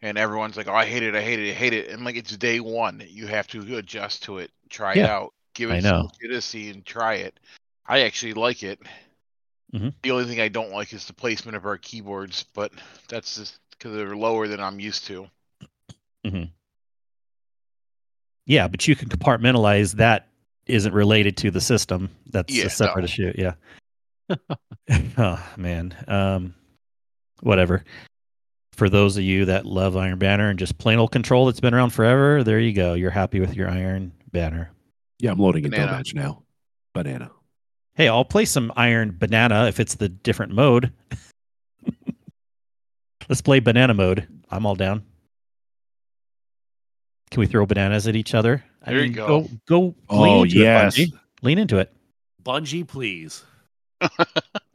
[0.01, 1.15] and everyone's like, "Oh, I hate it!
[1.15, 1.51] I hate it!
[1.51, 4.93] I hate it!" And like it's day one, you have to adjust to it, try
[4.93, 7.39] it out, give it some legitimacy, and try it.
[7.85, 8.79] I actually like it.
[9.73, 9.93] Mhm.
[10.01, 12.71] The only thing I don't like is the placement of our keyboards, but
[13.09, 15.29] that's just because they're lower than I'm used to.
[18.45, 20.26] Yeah, but you can compartmentalize that
[20.69, 22.09] isn't related to the system.
[22.31, 23.05] That's Yeah, a separate no.
[23.05, 23.33] issue.
[23.37, 23.53] Yeah.
[25.17, 25.95] oh man.
[26.07, 26.53] Um,
[27.41, 27.83] whatever.
[28.73, 31.73] For those of you that love Iron Banner and just plain old control that's been
[31.73, 32.93] around forever, there you go.
[32.93, 34.71] You're happy with your Iron Banner.
[35.19, 35.97] Yeah, I'm loading into a Banana.
[35.97, 36.43] match now.
[36.93, 37.31] Banana.
[37.95, 40.93] Hey, I'll play some Iron Banana if it's the different mode.
[43.29, 44.27] Let's play banana mode.
[44.51, 45.03] I'm all down.
[47.31, 48.63] Can we throw bananas at each other?
[48.87, 49.27] I There you go.
[49.41, 50.97] Go, go Oh, lean into yes.
[50.97, 51.19] it, Bungie.
[51.41, 51.93] Lean into it.
[52.43, 53.43] Bungie, please.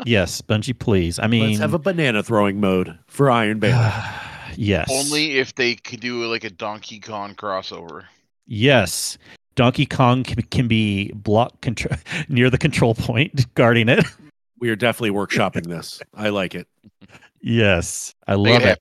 [0.04, 1.20] Yes, Bungie, please.
[1.20, 3.92] I mean, Let's have a banana throwing mode for Iron Banner.
[4.56, 4.88] yes.
[4.90, 8.04] Only if they could do like a Donkey Kong crossover.
[8.46, 9.16] Yes.
[9.54, 11.96] Donkey Kong can, can be block control
[12.28, 14.04] near the control point, guarding it.
[14.58, 16.02] we are definitely workshopping this.
[16.14, 16.66] I like it.
[17.40, 18.78] Yes, I love it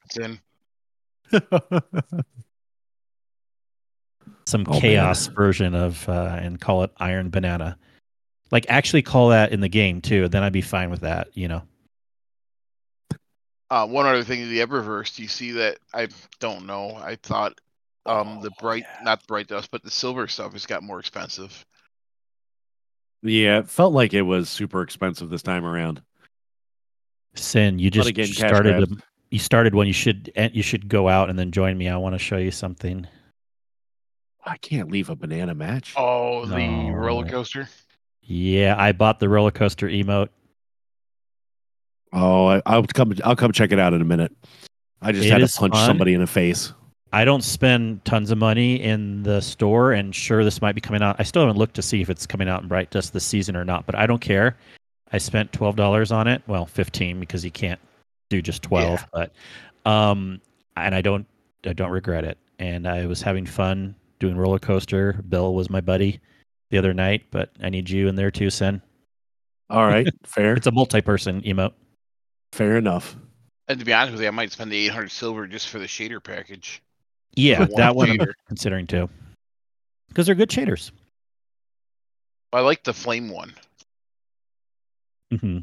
[1.31, 2.25] it.
[4.51, 4.67] Happen, Cyn.
[4.67, 5.35] Some Oh, chaos man.
[5.35, 7.77] version of uh, and call it Iron Banana.
[8.51, 10.27] Like actually call that in the game too.
[10.27, 11.29] Then I'd be fine with that.
[11.35, 11.61] You know.
[13.69, 15.15] Uh, one other thing, the Eververse.
[15.15, 15.77] Do you see that?
[15.93, 16.95] I don't know.
[16.95, 17.53] I thought
[18.05, 19.03] um the Oh, bright, yeah.
[19.03, 21.65] not bright dust, but the silver stuff has got more expensive.
[23.23, 26.01] Yeah, it felt like it was super expensive this time around.
[27.35, 28.83] Cyn, you just again, started.
[28.83, 28.87] A,
[29.29, 30.31] you started when you should.
[30.35, 31.87] eh, You should go out and then join me.
[31.87, 33.07] I want to show you something.
[34.43, 35.93] I can't leave a banana match.
[35.97, 36.89] Oh, the No.
[36.91, 37.69] roller coaster.
[38.23, 40.29] Yeah, I bought the roller coaster emote.
[42.13, 43.13] Oh, I, I'll come.
[43.23, 44.35] I'll come check it out in a minute.
[45.01, 45.85] I just It had to punch fun.
[45.85, 46.73] somebody in the face.
[47.13, 51.01] I don't spend tons of money in the store, and sure, this might be coming
[51.01, 51.17] out.
[51.19, 53.55] I still haven't looked to see if it's coming out in Bright Dust this season
[53.57, 54.55] or not, but I don't care.
[55.11, 56.41] I spent twelve dollars on it.
[56.47, 57.79] Well, fifteen because you can't
[58.29, 59.31] do just twelve, but
[59.85, 60.39] um,
[60.77, 61.25] and I don't,
[61.65, 62.37] I don't regret it.
[62.59, 65.21] And I was having fun doing roller coaster.
[65.27, 66.21] Bill was my buddy
[66.69, 68.81] the other night, but I need you in there too, Cyn.
[69.69, 71.73] All right, fair, It's a multi-person emote.
[72.53, 73.17] fair enough.
[73.67, 75.85] And to be honest with you, I might spend the 800 silver just for the
[75.87, 76.81] shader package.
[77.35, 79.09] Yeah, For that one one I'm considering too,
[80.09, 80.91] because they're good shaders.
[82.53, 83.53] I like the flame one.
[85.31, 85.59] hmm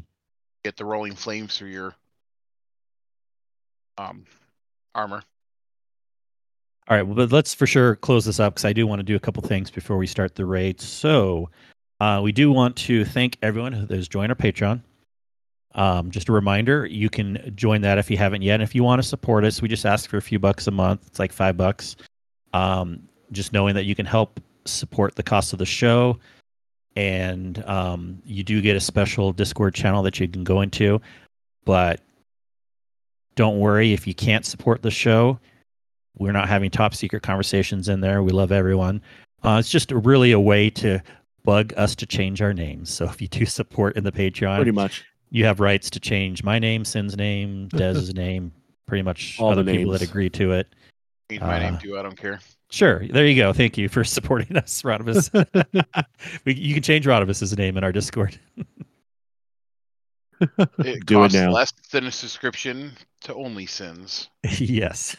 [0.65, 1.95] Get the rolling flames through your
[3.97, 4.25] um
[4.95, 5.21] armor.
[6.89, 9.03] All right, well, but let's for sure close this up because I do want to
[9.03, 10.81] do a couple things before we start the raid.
[10.81, 11.51] So,
[11.99, 14.81] uh, we do want to thank everyone who has joined our Patreon.
[15.75, 18.55] Um, just a reminder, you can join that if you haven't yet.
[18.55, 20.71] And if you want to support us, we just ask for a few bucks a
[20.71, 21.05] month.
[21.05, 21.95] It's like five bucks.
[22.53, 26.17] Um, just knowing that you can help support the cost of the show,
[26.95, 30.99] and um, you do get a special Discord channel that you can go into.
[31.65, 32.01] But
[33.35, 35.39] don't worry if you can't support the show
[36.19, 38.21] We're not having top secret conversations in there.
[38.21, 39.01] We love everyone.
[39.43, 40.99] Uh, it's just really a way to
[41.45, 42.89] bug us to change our names.
[42.93, 45.05] So if you do support in the Patreon, Pretty much.
[45.31, 48.51] you have rights to change my name, Cyn's name, Dez's name,
[48.85, 50.67] pretty much All other the people that agree to it.
[51.29, 51.97] Need my name Uh, too.
[51.97, 52.39] I don't care.
[52.71, 53.07] Sure.
[53.07, 53.53] There you go.
[53.53, 55.31] Thank you for supporting us, Rodimus.
[56.45, 58.37] we, you can change Rodimus's name in our Discord.
[60.41, 61.51] It Do it costs now.
[61.51, 62.91] less than a subscription
[63.21, 64.29] to Only Sins.
[64.57, 65.15] yes.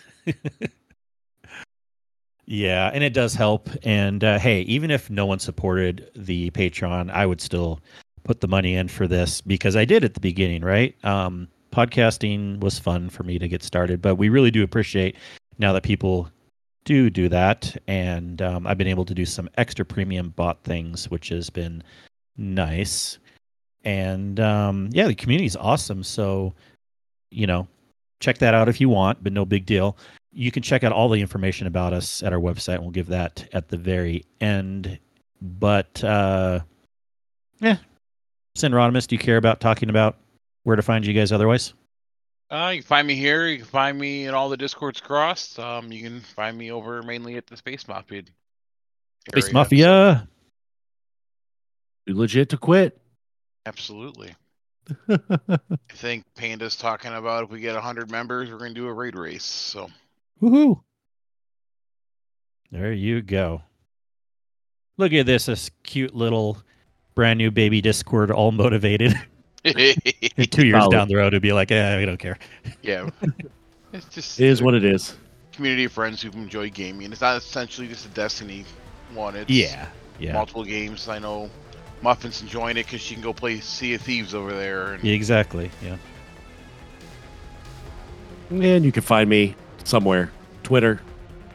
[2.51, 3.71] Yeah, and it does help.
[3.85, 7.79] And uh, hey, even if no one supported the Patreon, I would still
[8.25, 10.93] put the money in for this because I did at the beginning, right?
[11.05, 15.15] Um, podcasting was fun for me to get started, but we really do appreciate
[15.59, 16.29] now that people
[16.85, 17.77] do do that.
[17.87, 21.85] And um, I've been able to do some extra premium bot things, which has been
[22.37, 23.21] nice.
[23.85, 26.03] And um, yeah, the community is awesome.
[26.03, 26.55] So,
[27.31, 27.69] you know,
[28.19, 29.97] check that out if you want, but no big deal.
[30.33, 32.81] You can check out all the information about us at our website.
[32.81, 34.99] We'll give that at the very end.
[35.41, 36.61] But uh
[37.61, 37.77] yeah.
[38.57, 40.17] Synrodimus, do you care about talking about
[40.65, 41.75] where to find you guys otherwise?
[42.51, 43.47] Uh, you can find me here.
[43.47, 45.59] You can find me in all the Discords crossed.
[45.61, 48.23] Um, you can find me over mainly at the Space Mafia.
[49.29, 49.55] Space area.
[49.55, 50.29] Mafia.
[52.09, 53.01] Too legit to quit.
[53.67, 54.35] Absolutely.
[55.09, 55.59] I
[55.95, 59.15] think Panda's talking about if we get 100 members, we're going to do a raid
[59.15, 59.45] race.
[59.45, 59.89] So
[60.43, 60.81] Woohoo.
[62.71, 63.63] There you go.
[64.97, 66.59] Look at this, this cute little
[67.15, 69.15] brand new baby Discord all motivated.
[69.63, 70.91] And two years Solid.
[70.91, 72.39] down the road it'd be like, eh, we don't care.
[72.83, 73.11] yeah,
[73.93, 75.19] it's just It is what it is.
[75.53, 77.13] community of friends who enjoy gaming.
[77.13, 78.65] It's not essentially just a Destiny
[79.13, 79.37] one.
[79.37, 79.89] It's Yeah.
[80.33, 81.11] multiple games.
[81.11, 81.51] I know
[82.01, 84.95] Muffin's enjoying it because she can go play Sea of Thieves over there.
[84.95, 85.71] And Yeah, exactly.
[85.85, 85.99] Yeah.
[88.51, 89.55] And you can find me
[89.85, 90.31] somewhere.
[90.63, 91.01] Twitter,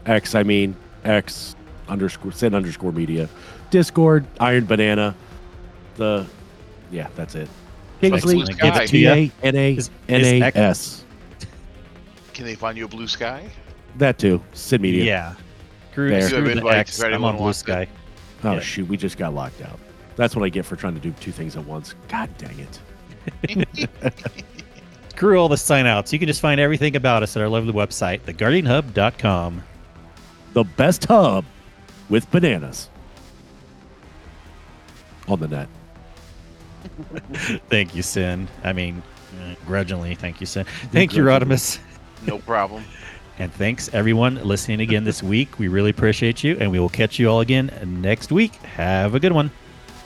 [0.06, 1.56] X, I mean, X
[1.88, 3.30] underscore, send underscore media.
[3.70, 5.16] Discord, Iron Banana.
[5.96, 6.26] The,
[6.92, 7.50] yeah, that's it.
[8.02, 8.70] Kingsley, Blue Sky.
[8.70, 9.14] Give it to ya.
[9.14, 11.04] K-N-A- N-A-S.
[12.34, 13.50] Can they find you a blue sky?
[13.98, 14.44] That too.
[14.54, 15.04] Sid Media.
[15.06, 15.36] Yeah.
[15.92, 16.22] Screw, There.
[16.24, 17.00] screw You have the invites X.
[17.00, 17.64] if I'm anyone on Blue wants it.
[17.64, 17.88] Sky.
[18.44, 18.60] Oh, Yeah.
[18.60, 18.88] shoot.
[18.90, 19.80] We just got locked out.
[20.18, 21.96] That's what I get for trying to do two things at once.
[22.10, 23.66] God dang it.
[25.16, 26.12] Screw all the sign outs.
[26.12, 29.64] You can just find everything about us at our lovely website, theguardianhub.com.
[30.52, 31.46] The best hub
[32.10, 32.90] with bananas
[35.30, 35.70] on the net.
[37.70, 38.48] Thank you, Cyn.
[38.64, 39.02] I mean,
[39.66, 40.68] grudgingly, thank you, Cyn.
[40.92, 41.80] Thank you, Rodimus.
[42.26, 42.84] No problem.
[43.38, 45.60] And thanks, everyone, listening again this week.
[45.60, 47.70] We really appreciate you, and we will catch you all again
[48.02, 48.56] next week.
[48.64, 49.52] Have a good one.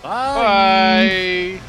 [0.02, 1.62] Bye.